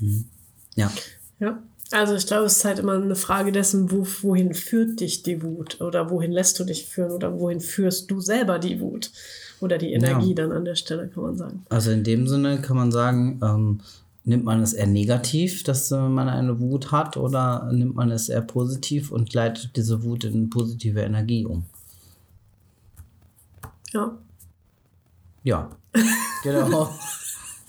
Mhm. 0.00 0.26
Ja. 0.74 0.90
Ja. 1.38 1.62
Also 1.92 2.14
ich 2.14 2.26
glaube, 2.26 2.44
es 2.46 2.58
ist 2.58 2.64
halt 2.64 2.78
immer 2.78 2.92
eine 2.92 3.16
Frage 3.16 3.50
dessen, 3.50 3.90
wo, 3.90 4.06
wohin 4.22 4.54
führt 4.54 5.00
dich 5.00 5.24
die 5.24 5.42
Wut 5.42 5.80
oder 5.80 6.08
wohin 6.08 6.30
lässt 6.30 6.58
du 6.60 6.64
dich 6.64 6.86
führen 6.86 7.10
oder 7.10 7.38
wohin 7.38 7.60
führst 7.60 8.10
du 8.10 8.20
selber 8.20 8.60
die 8.60 8.80
Wut 8.80 9.10
oder 9.60 9.76
die 9.76 9.92
Energie 9.92 10.34
dann 10.34 10.52
an 10.52 10.64
der 10.64 10.76
Stelle, 10.76 11.08
kann 11.08 11.24
man 11.24 11.36
sagen. 11.36 11.64
Also 11.68 11.90
in 11.90 12.04
dem 12.04 12.28
Sinne 12.28 12.60
kann 12.60 12.76
man 12.76 12.92
sagen, 12.92 13.40
ähm, 13.42 13.80
nimmt 14.24 14.44
man 14.44 14.62
es 14.62 14.72
eher 14.72 14.86
negativ, 14.86 15.64
dass 15.64 15.90
äh, 15.90 15.98
man 16.00 16.28
eine 16.28 16.60
Wut 16.60 16.92
hat, 16.92 17.16
oder 17.16 17.68
nimmt 17.72 17.96
man 17.96 18.12
es 18.12 18.28
eher 18.28 18.42
positiv 18.42 19.10
und 19.10 19.34
leitet 19.34 19.76
diese 19.76 20.04
Wut 20.04 20.24
in 20.24 20.48
positive 20.48 21.00
Energie 21.00 21.44
um? 21.44 21.64
Ja. 23.92 24.16
Ja, 25.42 25.70
genau. 26.44 26.94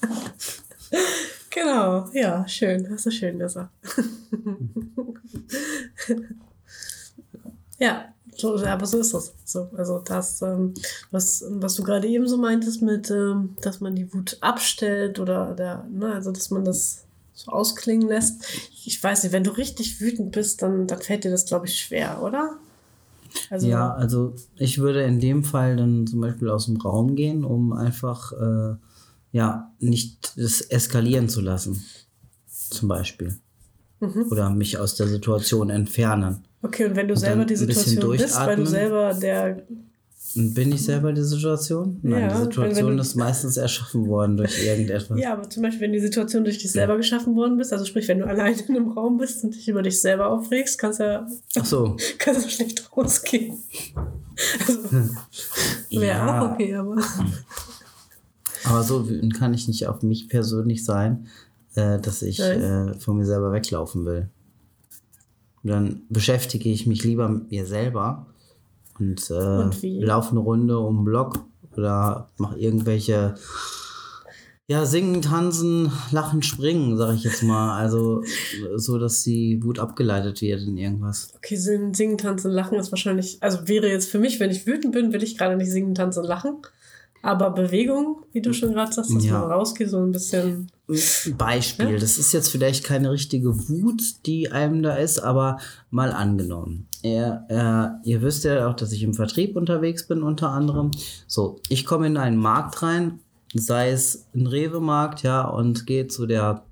Genau, 1.51 2.07
ja, 2.13 2.47
schön, 2.47 2.89
hast 2.89 3.05
du 3.05 3.11
schön 3.11 3.37
gesagt. 3.37 3.69
ja, 7.77 8.05
so, 8.37 8.55
aber 8.55 8.85
so 8.85 8.99
ist 8.99 9.13
das. 9.13 9.33
So, 9.43 9.69
also 9.75 9.99
das, 9.99 10.41
ähm, 10.41 10.73
was, 11.11 11.43
was 11.49 11.75
du 11.75 11.83
gerade 11.83 12.07
eben 12.07 12.27
so 12.27 12.37
meintest 12.37 12.81
mit, 12.81 13.11
ähm, 13.11 13.57
dass 13.61 13.81
man 13.81 13.95
die 13.95 14.13
Wut 14.13 14.37
abstellt 14.39 15.19
oder, 15.19 15.51
oder 15.51 15.85
ne, 15.91 16.13
also 16.13 16.31
dass 16.31 16.51
man 16.51 16.63
das 16.63 17.03
so 17.33 17.51
ausklingen 17.51 18.07
lässt. 18.07 18.45
Ich 18.85 19.03
weiß 19.03 19.23
nicht, 19.23 19.33
wenn 19.33 19.43
du 19.43 19.51
richtig 19.51 19.99
wütend 19.99 20.31
bist, 20.31 20.61
dann, 20.61 20.87
dann 20.87 21.01
fällt 21.01 21.25
dir 21.25 21.31
das, 21.31 21.45
glaube 21.45 21.65
ich, 21.65 21.77
schwer, 21.77 22.23
oder? 22.23 22.55
Also, 23.49 23.67
ja, 23.67 23.93
also 23.93 24.33
ich 24.55 24.79
würde 24.79 25.03
in 25.03 25.19
dem 25.19 25.43
Fall 25.43 25.75
dann 25.75 26.07
zum 26.07 26.21
Beispiel 26.21 26.49
aus 26.49 26.65
dem 26.65 26.77
Raum 26.77 27.15
gehen, 27.15 27.43
um 27.43 27.73
einfach 27.73 28.31
äh, 28.33 28.75
ja 29.31 29.71
nicht 29.79 30.33
es 30.37 30.61
eskalieren 30.61 31.29
zu 31.29 31.41
lassen. 31.41 31.83
Zum 32.69 32.87
Beispiel. 32.87 33.35
Oder 34.31 34.49
mich 34.49 34.77
aus 34.77 34.95
der 34.95 35.07
Situation 35.07 35.69
entfernen. 35.69 36.43
Okay, 36.63 36.85
und 36.85 36.95
wenn 36.95 37.07
du 37.07 37.13
Und 37.13 37.19
selber 37.19 37.45
die 37.45 37.55
Situation 37.55 38.11
bist, 38.11 38.35
weil 38.39 38.55
du 38.55 38.65
selber 38.65 39.13
der 39.13 39.63
Bin 40.33 40.71
ich 40.71 40.83
selber 40.85 41.11
die 41.11 41.21
Situation? 41.23 41.99
Nein, 42.03 42.21
Ja, 42.21 42.27
die 42.29 42.33
wenn- 42.35 42.43
Situation 42.45 42.87
wenn 42.87 42.95
du- 42.97 43.01
ist 43.01 43.15
meistens 43.15 43.57
erschaffen 43.57 44.07
worden 44.07 44.37
durch 44.37 44.63
irgendetwas. 44.63 45.19
Ja, 45.19 45.33
aber 45.33 45.49
zum 45.49 45.61
Beispiel, 45.63 45.81
wenn 45.81 45.91
die 45.93 45.99
Situation 45.99 46.45
durch 46.45 46.57
dich 46.57 46.71
selber 46.71 46.95
geschaffen 46.95 47.35
worden 47.35 47.57
bist, 47.57 47.73
also 47.73 47.83
sprich, 47.83 48.07
wenn 48.07 48.19
du 48.19 48.25
alleine 48.25 48.55
in 48.57 48.75
einem 48.77 48.87
Raum 48.91 49.17
bist 49.17 49.43
und 49.43 49.53
dich 49.55 49.67
über 49.67 49.81
dich 49.81 49.99
selber 49.99 50.29
aufregst, 50.29 50.77
kannst 50.79 50.99
ja 51.01 51.27
Ach 51.59 51.65
so. 51.65 51.97
kannst 52.17 52.45
du 52.45 52.49
schlecht 52.49 52.89
rausgehen. 52.95 53.57
Also, 54.67 54.79
wäre 55.91 56.05
Ja. 56.17 56.41
auch 56.41 56.51
okay, 56.53 56.73
aber. 56.73 56.95
Aber 58.71 58.83
so 58.83 59.09
wütend 59.09 59.37
kann 59.37 59.53
ich 59.53 59.67
nicht 59.67 59.87
auf 59.87 60.01
mich 60.01 60.29
persönlich 60.29 60.85
sein, 60.85 61.27
äh, 61.75 61.99
dass 61.99 62.21
ich 62.21 62.39
äh, 62.39 62.93
von 62.93 63.17
mir 63.17 63.25
selber 63.25 63.51
weglaufen 63.51 64.05
will. 64.05 64.29
Und 65.63 65.69
dann 65.69 66.01
beschäftige 66.09 66.69
ich 66.69 66.87
mich 66.87 67.03
lieber 67.03 67.27
mit 67.27 67.51
mir 67.51 67.65
selber 67.65 68.27
und, 68.97 69.29
äh, 69.29 69.33
Und 69.33 69.83
laufe 69.83 70.31
eine 70.31 70.39
Runde 70.39 70.79
um 70.79 70.99
den 70.99 71.05
Block 71.05 71.39
oder 71.75 72.31
mache 72.37 72.57
irgendwelche 72.57 73.35
ja, 74.67 74.85
singen, 74.85 75.21
tanzen, 75.21 75.91
lachen, 76.11 76.41
springen, 76.43 76.95
sag 76.95 77.13
ich 77.15 77.25
jetzt 77.25 77.43
mal. 77.43 77.77
Also 77.77 78.23
so, 78.75 78.97
dass 78.97 79.21
die 79.23 79.61
Wut 79.63 79.79
abgeleitet 79.79 80.41
wird 80.41 80.61
in 80.61 80.77
irgendwas. 80.77 81.33
Okay, 81.35 81.57
singen, 81.57 81.93
singen, 81.93 82.17
tanzen, 82.17 82.51
lachen 82.51 82.79
ist 82.79 82.89
wahrscheinlich, 82.89 83.37
also 83.41 83.67
wäre 83.67 83.89
jetzt 83.89 84.09
für 84.09 84.19
mich, 84.19 84.39
wenn 84.39 84.49
ich 84.49 84.65
wütend 84.65 84.93
bin, 84.93 85.11
will 85.11 85.23
ich 85.23 85.37
gerade 85.37 85.57
nicht 85.57 85.71
singen, 85.71 85.93
tanzen, 85.93 86.23
lachen. 86.23 86.61
Aber 87.23 87.51
Bewegung, 87.51 88.23
wie 88.31 88.41
du 88.41 88.53
schon 88.53 88.73
gerade 88.73 88.91
sagst, 88.91 89.13
dass 89.15 89.23
Ja. 89.25 89.39
man 89.39 89.51
rausgeht, 89.51 89.89
so 89.89 89.99
ein 89.99 90.11
bisschen. 90.11 90.67
Beispiel. 91.37 91.91
Ja? 91.91 91.97
Das 91.99 92.17
ist 92.17 92.33
jetzt 92.33 92.49
vielleicht 92.49 92.83
keine 92.83 93.11
richtige 93.11 93.69
Wut, 93.69 94.01
die 94.25 94.51
einem 94.51 94.81
da 94.83 94.95
ist, 94.95 95.19
aber 95.19 95.57
mal 95.89 96.11
angenommen. 96.11 96.87
Er, 97.03 97.45
er, 97.47 98.01
ihr 98.03 98.21
wisst 98.21 98.43
ja 98.43 98.67
auch, 98.67 98.73
dass 98.75 98.91
ich 98.91 99.03
im 99.03 99.13
Vertrieb 99.13 99.55
unterwegs 99.55 100.07
bin, 100.07 100.21
unter 100.23 100.49
anderem. 100.49 100.91
So, 101.27 101.59
ich 101.69 101.85
komme 101.85 102.07
in 102.07 102.17
einen 102.17 102.37
Markt 102.37 102.83
rein, 102.83 103.19
sei 103.53 103.91
es 103.91 104.27
ein 104.35 104.47
Rewe-Markt, 104.47 105.23
ja, 105.23 105.47
und 105.47 105.85
gehe 105.85 106.07
zu 106.07 106.25
der 106.25 106.63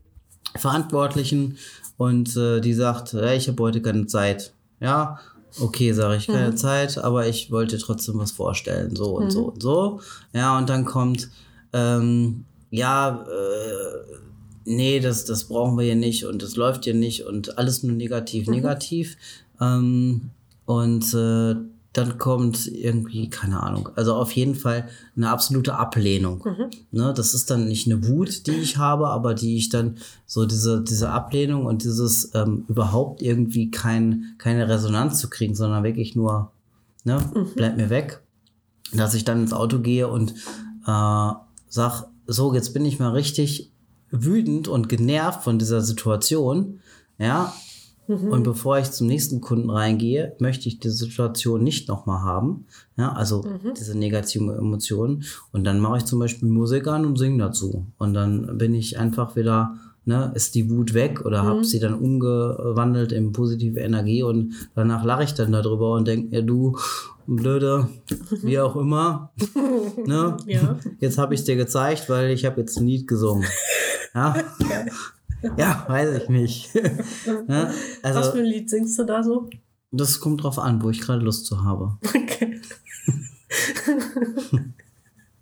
Verantwortlichen 0.56 1.58
und 1.98 2.36
äh, 2.38 2.60
die 2.60 2.74
sagt, 2.74 3.14
hey, 3.14 3.38
ich 3.38 3.48
habe 3.48 3.62
heute 3.64 3.82
keine 3.82 4.08
Zeit. 4.08 4.54
Ja, 4.80 5.20
okay, 5.60 5.92
sage 5.94 6.18
ich, 6.18 6.28
keine 6.28 6.56
Zeit, 6.56 6.98
aber 6.98 7.28
ich 7.28 7.52
wollte 7.52 7.78
trotzdem 7.78 8.20
was 8.20 8.32
vorstellen, 8.32 8.96
so 8.96 9.18
und 9.18 9.32
so 9.32 9.46
und 9.46 9.62
so. 9.62 10.00
Ja, 10.34 10.58
und 10.58 10.70
dann 10.70 10.86
kommt, 10.86 11.30
ähm, 11.74 12.46
ja, 12.72 13.26
äh, 13.26 14.18
nee, 14.66 15.00
das, 15.00 15.26
das 15.26 15.46
brauchen 15.46 15.78
wir 15.78 15.86
hier 15.86 15.96
nicht 15.96 16.26
und 16.26 16.42
das 16.42 16.56
läuft 16.56 16.86
hier 16.86 16.94
nicht 16.94 17.26
und 17.26 17.58
alles 17.58 17.84
nur 17.84 17.96
negativ, 17.96 18.48
negativ. 18.48 19.18
Ähm, 19.60 20.30
und 20.66 21.14
äh, 21.14 21.56
dann 22.00 22.18
kommt 22.18 22.68
irgendwie, 22.68 23.30
keine 23.30 23.62
Ahnung, 23.62 23.90
also 23.96 24.16
auf 24.16 24.32
jeden 24.32 24.56
Fall 24.56 24.88
eine 25.16 25.30
absolute 25.30 25.76
Ablehnung. 25.76 26.44
Ne, 26.92 27.14
das 27.16 27.34
ist 27.34 27.52
dann 27.52 27.68
nicht 27.68 27.88
eine 27.88 28.08
Wut, 28.08 28.48
die 28.48 28.52
ich 28.52 28.78
habe, 28.78 29.10
aber 29.10 29.34
die 29.34 29.58
ich 29.58 29.70
dann 29.70 29.98
so 30.26 30.46
diese, 30.46 30.82
diese 30.82 31.10
Ablehnung 31.10 31.66
und 31.66 31.84
dieses 31.84 32.34
ähm, 32.36 32.66
überhaupt 32.68 33.22
irgendwie 33.22 33.70
kein, 33.70 34.36
keine 34.38 34.70
Resonanz 34.70 35.20
zu 35.20 35.30
kriegen, 35.30 35.56
sondern 35.56 35.84
wirklich 35.84 36.16
nur, 36.16 36.52
ne, 37.04 37.20
bleib 37.56 37.78
mir 37.78 37.90
weg, 37.90 38.22
dass 38.94 39.14
ich 39.14 39.26
dann 39.26 39.42
ins 39.42 39.54
Auto 39.54 39.80
gehe 39.80 40.08
und 40.08 40.32
äh, 40.88 41.32
sag, 41.68 42.08
so, 42.28 42.54
jetzt 42.54 42.74
bin 42.74 42.86
ich 42.86 43.00
mal 43.00 43.12
richtig 43.12 43.72
wütend 44.12 44.68
und 44.68 44.90
genervt 44.90 45.44
von 45.44 45.60
dieser 45.60 45.82
Situation, 45.82 46.80
ja, 47.18 47.54
und 48.10 48.44
bevor 48.44 48.80
ich 48.80 48.90
zum 48.90 49.06
nächsten 49.06 49.40
Kunden 49.40 49.70
reingehe, 49.70 50.36
möchte 50.40 50.68
ich 50.68 50.80
diese 50.80 50.96
Situation 50.96 51.64
nicht 51.64 51.88
nochmal 51.88 52.24
haben. 52.24 52.66
Ja, 52.98 53.14
also 53.14 53.46
diese 53.78 53.96
negativen 53.98 54.50
Emotionen. 54.50 55.24
Und 55.52 55.64
dann 55.64 55.80
mache 55.80 55.98
ich 55.98 56.06
zum 56.06 56.20
Beispiel 56.20 56.50
Musik 56.50 56.88
an 56.88 57.06
und 57.06 57.18
singe 57.18 57.38
dazu. 57.38 57.86
Und 58.00 58.16
dann 58.16 58.58
bin 58.58 58.74
ich 58.74 58.98
einfach 58.98 59.36
wieder, 59.36 59.76
ne, 60.06 60.32
ist 60.34 60.56
die 60.56 60.72
Wut 60.72 60.96
weg 60.96 61.24
oder 61.24 61.44
habe 61.44 61.64
sie 61.64 61.80
dann 61.80 61.94
umgewandelt 61.94 63.12
in 63.12 63.32
positive 63.32 63.80
Energie 63.80 64.24
und 64.24 64.54
danach 64.74 65.04
lache 65.04 65.26
ich 65.26 65.36
dann 65.36 65.52
darüber 65.52 65.94
und 65.94 66.08
denke 66.08 66.30
mir, 66.30 66.42
du 66.42 66.78
blöde, 67.28 67.90
wie 68.42 68.60
auch 68.60 68.76
immer. 68.76 69.32
ne? 70.06 70.36
Ja. 70.48 70.80
Jetzt 71.00 71.20
habe 71.20 71.36
ich 71.36 71.44
dir 71.44 71.56
gezeigt, 71.56 72.10
weil 72.10 72.32
ich 72.32 72.46
habe 72.46 72.62
jetzt 72.62 72.78
ein 72.78 72.88
Lied 72.88 73.08
gesungen. 73.08 73.46
Ja. 74.16 74.36
Ja, 74.60 74.86
weiß 75.42 76.18
ich 76.18 76.30
nicht. 76.30 76.76
ja, 77.48 77.72
Was 78.02 78.16
also, 78.16 78.32
für 78.32 78.40
ein 78.40 78.46
Lied 78.46 78.70
singst 78.70 78.98
du 79.00 79.04
da 79.04 79.24
so? 79.24 79.50
das 79.92 80.20
kommt 80.20 80.44
drauf 80.44 80.60
an, 80.60 80.84
wo 80.84 80.90
ich 80.90 81.02
gerade 81.02 81.24
Lust 81.24 81.46
zu 81.46 81.64
habe. 81.64 81.98
Okay. 82.04 82.62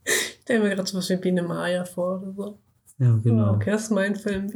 ich 0.06 0.40
stell 0.42 0.60
mir 0.60 0.70
gerade 0.70 0.88
so 0.88 0.98
was 0.98 1.10
wie 1.10 1.18
Biene 1.18 1.44
Maya 1.44 1.84
vor 1.86 2.22
oder 2.22 2.32
so. 2.32 2.60
Ja, 3.00 3.14
Oh, 3.14 3.20
genau. 3.22 3.54
okay, 3.54 3.72
das 3.72 3.84
ist 3.84 3.92
mein 3.92 4.16
Film. 4.16 4.52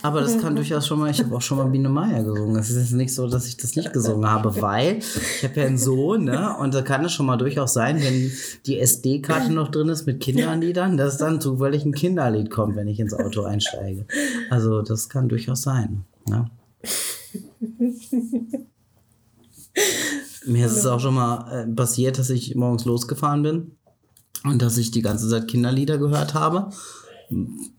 Aber 0.00 0.22
das 0.22 0.38
kann 0.38 0.56
durchaus 0.56 0.86
schon 0.86 0.98
mal, 0.98 1.10
ich 1.10 1.22
habe 1.22 1.36
auch 1.36 1.42
schon 1.42 1.58
mal 1.58 1.68
Biene 1.68 1.90
Meier 1.90 2.22
gesungen. 2.22 2.56
Es 2.56 2.70
ist 2.70 2.76
jetzt 2.78 2.92
nicht 2.92 3.14
so, 3.14 3.28
dass 3.28 3.46
ich 3.46 3.58
das 3.58 3.76
nicht 3.76 3.92
gesungen 3.92 4.26
habe, 4.30 4.62
weil 4.62 4.98
ich 4.98 5.44
habe 5.44 5.60
ja 5.60 5.66
einen 5.66 5.76
Sohn, 5.76 6.24
ne? 6.24 6.56
Und 6.58 6.72
da 6.72 6.80
kann 6.80 7.04
es 7.04 7.12
schon 7.12 7.26
mal 7.26 7.36
durchaus 7.36 7.74
sein, 7.74 8.00
wenn 8.02 8.32
die 8.64 8.78
SD-Karte 8.80 9.52
noch 9.52 9.70
drin 9.70 9.90
ist 9.90 10.06
mit 10.06 10.20
Kinderliedern, 10.20 10.96
dass 10.96 11.18
dann 11.18 11.42
zufällig 11.42 11.84
ein 11.84 11.92
Kinderlied 11.92 12.50
kommt, 12.50 12.76
wenn 12.76 12.88
ich 12.88 12.98
ins 12.98 13.12
Auto 13.12 13.42
einsteige. 13.42 14.06
Also 14.48 14.80
das 14.80 15.10
kann 15.10 15.28
durchaus 15.28 15.60
sein. 15.60 16.06
Ne? 16.26 16.46
Mir 20.46 20.66
ist 20.66 20.76
es 20.76 20.86
auch 20.86 21.00
schon 21.00 21.14
mal 21.14 21.50
äh, 21.52 21.66
passiert, 21.70 22.18
dass 22.18 22.30
ich 22.30 22.54
morgens 22.54 22.86
losgefahren 22.86 23.42
bin 23.42 23.72
und 24.44 24.62
dass 24.62 24.78
ich 24.78 24.90
die 24.90 25.02
ganze 25.02 25.28
Zeit 25.28 25.48
Kinderlieder 25.48 25.98
gehört 25.98 26.32
habe 26.34 26.70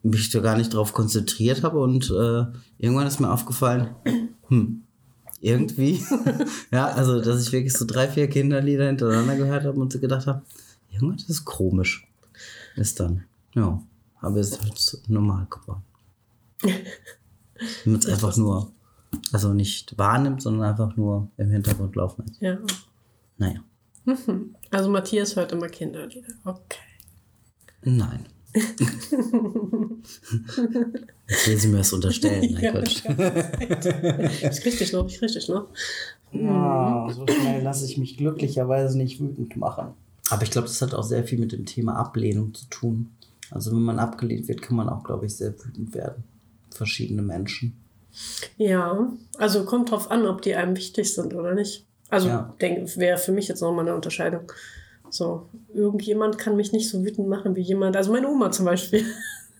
mich 0.01 0.29
da 0.29 0.39
gar 0.39 0.57
nicht 0.57 0.73
drauf 0.73 0.93
konzentriert 0.93 1.63
habe 1.63 1.79
und 1.79 2.09
äh, 2.09 2.45
irgendwann 2.77 3.07
ist 3.07 3.19
mir 3.19 3.31
aufgefallen, 3.31 3.95
hm, 4.47 4.83
irgendwie, 5.41 6.03
ja, 6.71 6.87
also 6.87 7.21
dass 7.21 7.45
ich 7.45 7.51
wirklich 7.51 7.73
so 7.73 7.85
drei, 7.85 8.07
vier 8.07 8.27
Kinderlieder 8.27 8.87
hintereinander 8.87 9.35
gehört 9.35 9.65
habe 9.65 9.79
und 9.79 9.91
so 9.91 9.99
gedacht 9.99 10.27
habe, 10.27 10.43
irgendwas 10.91 11.29
ist 11.29 11.45
komisch. 11.45 12.07
Ist 12.75 12.99
dann, 12.99 13.23
ja, 13.53 13.81
aber 14.19 14.37
es 14.37 14.51
ist 14.51 14.61
halt 14.61 15.09
normal 15.09 15.47
geworden. 15.49 15.83
Wenn 16.61 17.93
man 17.93 17.99
es 17.99 18.05
einfach 18.07 18.35
nur, 18.37 18.71
also 19.31 19.53
nicht 19.53 19.97
wahrnimmt, 19.97 20.41
sondern 20.41 20.69
einfach 20.69 20.95
nur 20.95 21.29
im 21.37 21.51
Hintergrund 21.51 21.95
laufen 21.95 22.25
lässt. 22.25 22.41
Ja. 22.41 22.57
Naja, 23.37 23.59
Also 24.71 24.89
Matthias 24.89 25.35
hört 25.35 25.51
immer 25.51 25.69
Kinderlieder. 25.69 26.33
Okay. 26.43 26.79
nein. 27.83 28.25
Jetzt 31.27 31.47
will 31.47 31.57
sie 31.57 31.67
mir 31.69 31.77
das 31.77 31.93
unterstellen. 31.93 32.43
Ja, 32.59 32.71
Quatsch. 32.71 33.03
Ich 34.51 34.61
krieg 34.61 34.77
dich 34.77 34.93
noch, 34.93 35.07
ich 35.07 35.17
krieg 35.17 35.31
dich 35.33 35.47
noch. 35.49 35.67
Ja, 36.31 37.09
so 37.13 37.25
schnell 37.27 37.61
lasse 37.63 37.85
ich 37.85 37.97
mich 37.97 38.17
glücklicherweise 38.17 38.97
nicht 38.97 39.19
wütend 39.19 39.55
machen. 39.57 39.89
Aber 40.29 40.43
ich 40.43 40.51
glaube, 40.51 40.67
das 40.67 40.81
hat 40.81 40.93
auch 40.93 41.03
sehr 41.03 41.23
viel 41.23 41.39
mit 41.39 41.51
dem 41.51 41.65
Thema 41.65 41.95
Ablehnung 41.95 42.53
zu 42.53 42.65
tun. 42.69 43.11
Also 43.51 43.71
wenn 43.71 43.81
man 43.81 43.99
abgelehnt 43.99 44.47
wird, 44.47 44.61
kann 44.61 44.75
man 44.75 44.89
auch, 44.89 45.03
glaube 45.03 45.25
ich, 45.25 45.35
sehr 45.35 45.53
wütend 45.63 45.93
werden. 45.93 46.23
Verschiedene 46.71 47.21
Menschen. 47.21 47.73
Ja, 48.57 49.11
also 49.37 49.65
kommt 49.65 49.91
drauf 49.91 50.09
an, 50.11 50.25
ob 50.25 50.41
die 50.41 50.55
einem 50.55 50.75
wichtig 50.75 51.13
sind 51.13 51.33
oder 51.33 51.53
nicht. 51.53 51.85
Also 52.09 52.27
Ja. 52.29 52.53
wäre 52.59 53.17
für 53.17 53.31
mich 53.31 53.47
jetzt 53.47 53.61
nochmal 53.61 53.85
eine 53.85 53.95
Unterscheidung. 53.95 54.51
So, 55.13 55.45
irgendjemand 55.71 56.39
kann 56.39 56.55
mich 56.55 56.71
nicht 56.71 56.89
so 56.89 57.03
wütend 57.05 57.27
machen 57.27 57.55
wie 57.55 57.61
jemand, 57.61 57.95
also 57.95 58.11
meine 58.11 58.27
Oma 58.27 58.49
zum 58.49 58.65
Beispiel. 58.65 59.05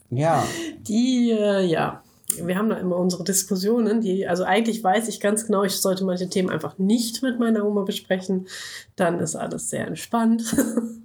Ja, 0.10 0.44
Die, 0.88 1.30
äh, 1.30 1.63
ja, 1.63 2.02
wir 2.42 2.58
haben 2.58 2.70
da 2.70 2.78
immer 2.78 2.98
unsere 2.98 3.24
Diskussionen, 3.24 4.02
die, 4.02 4.28
also 4.28 4.46
eigentlich 4.46 4.84
weiß 4.84 5.08
ich 5.10 5.20
ganz 5.20 5.46
genau, 5.46 5.63
ich 5.63 5.74
sollte 5.74 6.06
manche 6.06 6.28
Themen 6.28 6.50
einfach 6.50 6.80
nicht 6.80 7.22
mit 7.22 7.39
meiner 7.39 7.66
Oma 7.66 7.84
besprechen. 7.84 8.48
Dann 8.96 9.20
ist 9.20 9.36
alles 9.36 9.70
sehr 9.70 9.86
entspannt. 9.86 10.44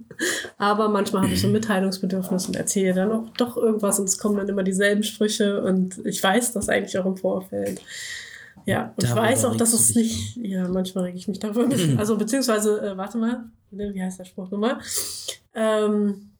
Aber 0.57 0.89
manchmal 0.89 1.21
habe 1.21 1.33
ich 1.33 1.41
so 1.41 1.47
ein 1.47 1.53
Mitteilungsbedürfnis 1.53 2.47
und 2.47 2.55
erzähle 2.55 2.95
dann 2.95 3.11
auch 3.11 3.29
doch 3.37 3.55
irgendwas 3.55 3.99
und 3.99 4.09
es 4.09 4.17
kommen 4.17 4.37
dann 4.37 4.49
immer 4.49 4.63
dieselben 4.63 5.03
Sprüche 5.03 5.61
und 5.61 6.03
ich 6.05 6.23
weiß 6.23 6.53
das 6.53 6.69
eigentlich 6.69 6.97
auch 6.97 7.05
im 7.05 7.17
Vorfeld. 7.17 7.81
Ja, 8.65 8.93
und 8.95 9.03
ich 9.03 9.15
weiß 9.15 9.45
auch, 9.45 9.55
dass 9.55 9.73
es 9.73 9.95
nicht, 9.95 10.37
ja, 10.37 10.67
manchmal 10.67 11.05
rege 11.05 11.17
ich 11.17 11.27
mich 11.27 11.39
darüber. 11.39 11.67
also, 11.97 12.17
beziehungsweise, 12.17 12.81
äh, 12.81 12.97
warte 12.97 13.17
mal, 13.17 13.45
wie 13.71 14.01
heißt 14.01 14.19
der 14.19 14.25
Spruch 14.25 14.49
nochmal? 14.49 14.79
Ähm, 15.53 16.31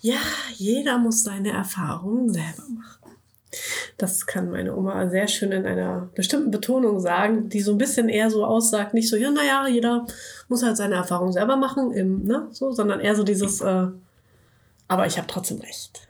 ja, 0.00 0.18
jeder 0.56 0.98
muss 0.98 1.22
seine 1.22 1.50
Erfahrungen 1.52 2.32
selber 2.32 2.64
machen. 2.68 3.16
Das 3.98 4.26
kann 4.26 4.50
meine 4.50 4.74
Oma 4.74 5.08
sehr 5.10 5.28
schön 5.28 5.52
in 5.52 5.66
einer 5.66 6.08
bestimmten 6.14 6.50
Betonung 6.50 7.00
sagen, 7.00 7.48
die 7.48 7.60
so 7.60 7.72
ein 7.72 7.78
bisschen 7.78 8.08
eher 8.08 8.30
so 8.30 8.44
aussagt, 8.44 8.94
nicht 8.94 9.10
so, 9.10 9.16
ja, 9.16 9.30
naja, 9.30 9.66
jeder 9.68 10.06
muss 10.48 10.62
halt 10.62 10.76
seine 10.76 10.94
Erfahrungen 10.94 11.32
selber 11.32 11.56
machen, 11.56 11.92
im, 11.92 12.24
ne, 12.24 12.48
so, 12.52 12.72
sondern 12.72 13.00
eher 13.00 13.14
so 13.14 13.24
dieses, 13.24 13.60
äh, 13.60 13.88
aber 14.88 15.06
ich 15.06 15.18
habe 15.18 15.26
trotzdem 15.26 15.58
recht. 15.60 16.08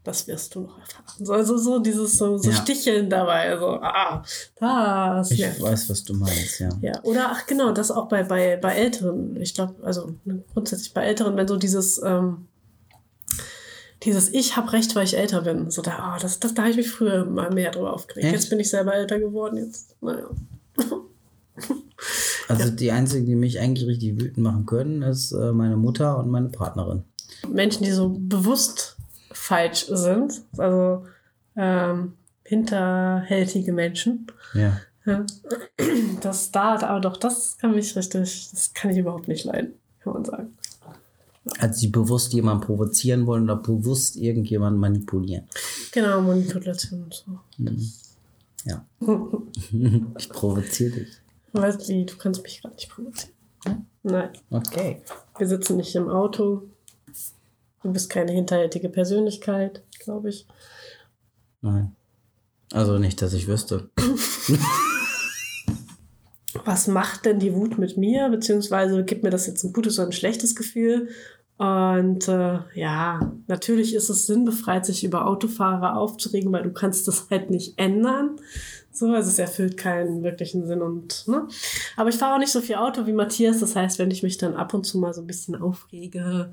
Ja, 0.00 0.10
das 0.10 0.26
wirst 0.26 0.54
du 0.54 0.60
noch 0.60 0.78
erfahren. 0.78 1.24
So, 1.24 1.32
also 1.32 1.58
so 1.58 1.78
dieses 1.78 2.16
so, 2.16 2.38
so 2.38 2.50
Ja. 2.50 2.56
Sticheln 2.56 3.10
dabei, 3.10 3.56
so, 3.58 3.78
ah, 3.80 4.22
das. 4.58 5.30
ich 5.30 5.40
ja. 5.40 5.48
weiß, 5.58 5.90
was 5.90 6.04
du 6.04 6.14
meinst, 6.14 6.58
ja. 6.58 6.70
Ja, 6.80 7.02
oder 7.02 7.30
ach 7.32 7.46
genau, 7.46 7.72
das 7.72 7.90
auch 7.90 8.08
bei, 8.08 8.22
bei, 8.22 8.56
bei 8.56 8.74
Älteren. 8.74 9.40
Ich 9.40 9.54
glaube, 9.54 9.74
also 9.82 10.14
ne, 10.24 10.42
grundsätzlich 10.52 10.94
bei 10.94 11.02
Älteren, 11.04 11.36
wenn 11.36 11.48
so 11.48 11.56
dieses, 11.56 12.02
ähm, 12.02 12.46
dieses 14.02 14.30
Ich 14.32 14.56
habe 14.56 14.72
recht, 14.72 14.96
weil 14.96 15.04
ich 15.04 15.16
älter 15.16 15.42
bin. 15.42 15.70
So 15.70 15.82
da, 15.82 15.98
ah, 15.98 16.18
das, 16.18 16.40
das, 16.40 16.54
da 16.54 16.62
habe 16.62 16.70
ich 16.70 16.76
mich 16.78 16.90
früher 16.90 17.26
mal 17.26 17.50
mehr 17.50 17.70
drüber 17.70 17.92
aufgeregt. 17.92 18.24
Echt? 18.24 18.34
Jetzt 18.34 18.50
bin 18.50 18.60
ich 18.60 18.70
selber 18.70 18.94
älter 18.94 19.18
geworden. 19.18 19.58
Jetzt, 19.58 19.96
naja. 20.00 20.28
Also 22.48 22.70
die 22.70 22.90
einzigen, 22.90 23.26
die 23.26 23.36
mich 23.36 23.60
eigentlich 23.60 23.86
richtig 23.86 24.18
wütend 24.18 24.38
machen 24.38 24.66
können, 24.66 25.02
ist 25.02 25.30
äh, 25.30 25.52
meine 25.52 25.76
Mutter 25.76 26.18
und 26.18 26.30
meine 26.30 26.48
Partnerin. 26.48 27.04
Menschen, 27.48 27.84
die 27.84 27.92
so 27.92 28.16
bewusst 28.18 28.96
falsch 29.50 29.86
sind, 29.88 30.42
also 30.56 31.04
ähm, 31.56 32.12
hinterhältige 32.44 33.72
Menschen. 33.72 34.28
Ja. 34.54 34.80
Ja. 35.04 35.26
Das 36.20 36.52
da, 36.52 36.78
aber 36.80 37.00
doch, 37.00 37.16
das 37.16 37.58
kann 37.58 37.74
mich 37.74 37.96
richtig, 37.96 38.20
das 38.52 38.72
kann 38.74 38.92
ich 38.92 38.98
überhaupt 38.98 39.26
nicht 39.26 39.44
leiden, 39.44 39.72
kann 40.00 40.12
man 40.12 40.24
sagen. 40.24 40.56
Also 41.58 41.80
die 41.80 41.88
bewusst 41.88 42.32
jemanden 42.32 42.64
provozieren 42.64 43.26
wollen 43.26 43.44
oder 43.44 43.56
bewusst 43.56 44.14
irgendjemanden 44.14 44.78
manipulieren. 44.78 45.48
Genau, 45.90 46.20
Manipulation 46.20 47.02
und 47.04 47.14
so. 47.14 47.40
Ja. 48.66 48.84
ich 50.18 50.28
provoziere 50.28 50.90
dich. 50.92 51.08
Wesley, 51.54 52.06
du 52.06 52.16
kannst 52.16 52.42
mich 52.44 52.60
gerade 52.60 52.76
nicht 52.76 52.88
provozieren. 52.88 53.34
Nein, 54.04 54.30
Okay. 54.50 55.02
wir 55.38 55.48
sitzen 55.48 55.76
nicht 55.78 55.94
im 55.96 56.08
Auto. 56.08 56.68
Du 57.82 57.92
bist 57.92 58.10
keine 58.10 58.32
hinterhältige 58.32 58.88
Persönlichkeit, 58.88 59.82
glaube 59.98 60.28
ich. 60.28 60.46
Nein. 61.62 61.96
Also 62.72 62.98
nicht, 62.98 63.20
dass 63.22 63.32
ich 63.32 63.48
wüsste. 63.48 63.90
Was 66.64 66.88
macht 66.88 67.24
denn 67.24 67.38
die 67.38 67.54
Wut 67.54 67.78
mit 67.78 67.96
mir? 67.96 68.28
Beziehungsweise 68.28 69.04
gibt 69.04 69.22
mir 69.22 69.30
das 69.30 69.46
jetzt 69.46 69.64
ein 69.64 69.72
gutes 69.72 69.98
oder 69.98 70.08
ein 70.08 70.12
schlechtes 70.12 70.54
Gefühl? 70.54 71.08
Und 71.56 72.26
äh, 72.28 72.58
ja, 72.74 73.32
natürlich 73.46 73.94
ist 73.94 74.08
es 74.08 74.26
sinnbefreit, 74.26 74.86
sich 74.86 75.04
über 75.04 75.26
Autofahrer 75.26 75.96
aufzuregen, 75.96 76.50
weil 76.52 76.62
du 76.62 76.72
kannst 76.72 77.06
das 77.06 77.26
halt 77.30 77.50
nicht 77.50 77.78
ändern. 77.78 78.36
So, 78.92 79.12
also 79.12 79.28
es 79.28 79.38
erfüllt 79.38 79.76
keinen 79.76 80.22
wirklichen 80.22 80.66
Sinn 80.66 80.80
und, 80.80 81.28
ne? 81.28 81.46
Aber 81.96 82.08
ich 82.08 82.16
fahre 82.16 82.34
auch 82.34 82.38
nicht 82.38 82.52
so 82.52 82.60
viel 82.60 82.76
Auto 82.76 83.06
wie 83.06 83.12
Matthias. 83.12 83.60
Das 83.60 83.76
heißt, 83.76 83.98
wenn 83.98 84.10
ich 84.10 84.22
mich 84.22 84.38
dann 84.38 84.56
ab 84.56 84.72
und 84.72 84.84
zu 84.86 84.98
mal 84.98 85.12
so 85.12 85.20
ein 85.20 85.26
bisschen 85.26 85.54
aufrege, 85.54 86.52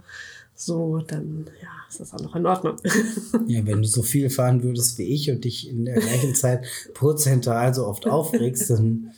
so, 0.60 0.98
dann 1.00 1.46
ja, 1.62 1.70
ist 1.88 2.00
das 2.00 2.14
auch 2.14 2.20
noch 2.20 2.36
in 2.36 2.46
Ordnung. 2.46 2.78
Ja, 3.48 3.66
wenn 3.66 3.82
du 3.82 3.88
so 3.88 4.02
viel 4.02 4.30
fahren 4.30 4.64
würdest 4.64 4.98
wie 4.98 5.14
ich 5.14 5.30
und 5.30 5.46
dich 5.46 5.70
in 5.70 5.86
der 5.86 6.00
gleichen 6.00 6.34
Zeit 6.36 6.66
prozentual 6.94 7.74
so 7.74 7.86
oft 7.86 8.08
aufregst, 8.08 8.72
dann 8.72 9.12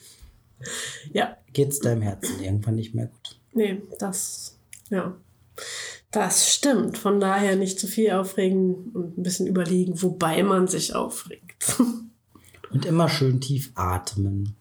ja, 1.14 1.38
geht's 1.54 1.80
deinem 1.80 2.02
Herzen 2.02 2.44
irgendwann 2.44 2.76
nicht 2.76 2.94
mehr 2.94 3.08
gut. 3.08 3.40
nee, 3.54 3.82
das, 3.98 4.58
ja. 4.90 5.16
Das 6.12 6.54
stimmt. 6.54 6.98
Von 6.98 7.20
daher 7.20 7.56
nicht 7.56 7.80
zu 7.80 7.88
viel 7.88 8.12
aufregen 8.12 8.92
und 8.94 9.18
ein 9.18 9.24
bisschen 9.24 9.48
überlegen, 9.48 10.02
wobei 10.02 10.44
man 10.44 10.68
sich 10.68 10.96
aufregt. 10.96 11.78
Und 12.72 12.86
immer 12.86 13.10
schön 13.10 13.42
tief 13.42 13.72
atmen. 13.74 14.56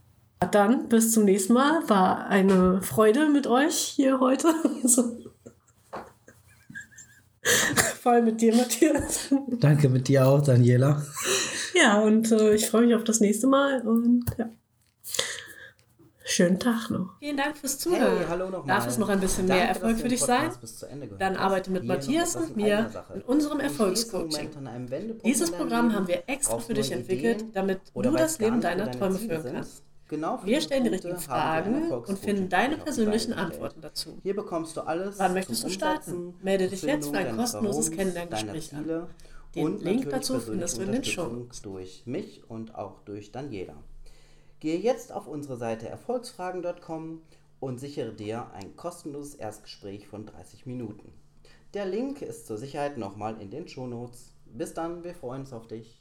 Dann 0.50 0.88
bis 0.88 1.12
zum 1.12 1.24
nächsten 1.24 1.52
Mal. 1.52 1.86
War 1.88 2.26
eine 2.26 2.80
Freude 2.80 3.28
mit 3.28 3.46
euch 3.46 3.76
hier 3.76 4.20
heute. 4.20 4.48
Allem 8.06 8.24
mit 8.26 8.40
dir, 8.40 8.54
Matthias. 8.54 9.28
Danke 9.60 9.88
mit 9.88 10.08
dir 10.08 10.26
auch, 10.26 10.42
Daniela. 10.42 11.04
Ja, 11.74 12.00
und 12.00 12.32
äh, 12.32 12.54
ich 12.54 12.68
freue 12.68 12.86
mich 12.86 12.94
auf 12.94 13.04
das 13.04 13.20
nächste 13.20 13.46
Mal 13.46 13.82
und 13.86 14.24
ja. 14.36 14.50
Schönen 16.30 16.58
Tag 16.58 16.90
noch. 16.90 17.18
Vielen 17.20 17.38
Dank 17.38 17.56
fürs 17.56 17.78
Zuhören. 17.78 18.18
Hey, 18.18 18.26
hallo 18.28 18.50
nochmal. 18.50 18.66
Darf 18.76 18.86
es 18.86 18.98
noch 18.98 19.08
ein 19.08 19.18
bisschen 19.18 19.46
mehr 19.46 19.66
Erfolg 19.66 19.98
für 19.98 20.08
dich 20.08 20.20
sein? 20.20 20.50
Dann 21.18 21.36
arbeite 21.36 21.70
mit 21.70 21.84
Matthias 21.84 22.36
und 22.36 22.54
mir 22.54 22.90
in 23.14 23.22
unserem 23.22 23.60
Erfolgscoaching. 23.60 24.50
Dieses 25.24 25.50
Programm 25.50 25.94
haben 25.94 26.06
wir 26.06 26.24
extra 26.26 26.58
für 26.58 26.74
dich 26.74 26.92
entwickelt, 26.92 27.46
damit 27.54 27.80
du 27.94 28.02
das 28.02 28.38
Leben 28.38 28.60
deiner 28.60 28.90
Träume 28.90 29.18
führen 29.18 29.52
kannst. 29.52 29.82
Genau 30.08 30.40
Wir 30.42 30.60
stellen 30.62 30.84
die 30.84 30.90
richtigen 30.90 31.18
Fragen 31.18 31.92
und 31.92 32.18
finden 32.18 32.48
deine 32.48 32.76
die 32.76 32.82
persönlichen. 32.82 33.34
Antworten 33.34 33.82
dazu. 33.82 34.18
Hier 34.22 34.34
bekommst 34.34 34.76
du 34.76 34.80
alles. 34.80 35.18
Wann 35.18 35.34
möchtest 35.34 35.64
du 35.64 35.70
starten? 35.70 36.34
Melde 36.42 36.68
dich 36.68 36.82
jetzt 36.82 37.10
für 37.10 37.18
ein 37.18 37.36
kostenloses 37.36 37.90
Kennenlerngespräch 37.90 38.74
an. 38.74 39.08
Den 39.54 39.66
und 39.66 39.82
Link 39.82 40.08
dazu 40.10 40.40
findest 40.40 40.78
du 40.78 40.82
in 40.82 40.92
den 40.92 41.04
Shownotes. 41.04 41.62
durch 41.62 42.02
mich 42.06 42.42
und 42.48 42.74
auch 42.74 43.00
durch 43.04 43.32
Daniela. 43.32 43.76
Gehe 44.60 44.78
jetzt 44.78 45.12
auf 45.12 45.26
unsere 45.26 45.56
Seite 45.56 45.88
erfolgsfragen.com 45.88 47.22
und 47.60 47.80
sichere 47.80 48.12
dir 48.12 48.50
ein 48.52 48.76
kostenloses 48.76 49.34
Erstgespräch 49.34 50.06
von 50.06 50.26
30 50.26 50.66
Minuten. 50.66 51.12
Der 51.74 51.86
Link 51.86 52.22
ist 52.22 52.46
zur 52.46 52.56
Sicherheit 52.56 52.98
nochmal 52.98 53.40
in 53.40 53.50
den 53.50 53.68
Shownotes. 53.68 54.32
Bis 54.46 54.74
dann, 54.74 55.04
wir 55.04 55.14
freuen 55.14 55.42
uns 55.42 55.52
auf 55.52 55.66
dich. 55.66 55.97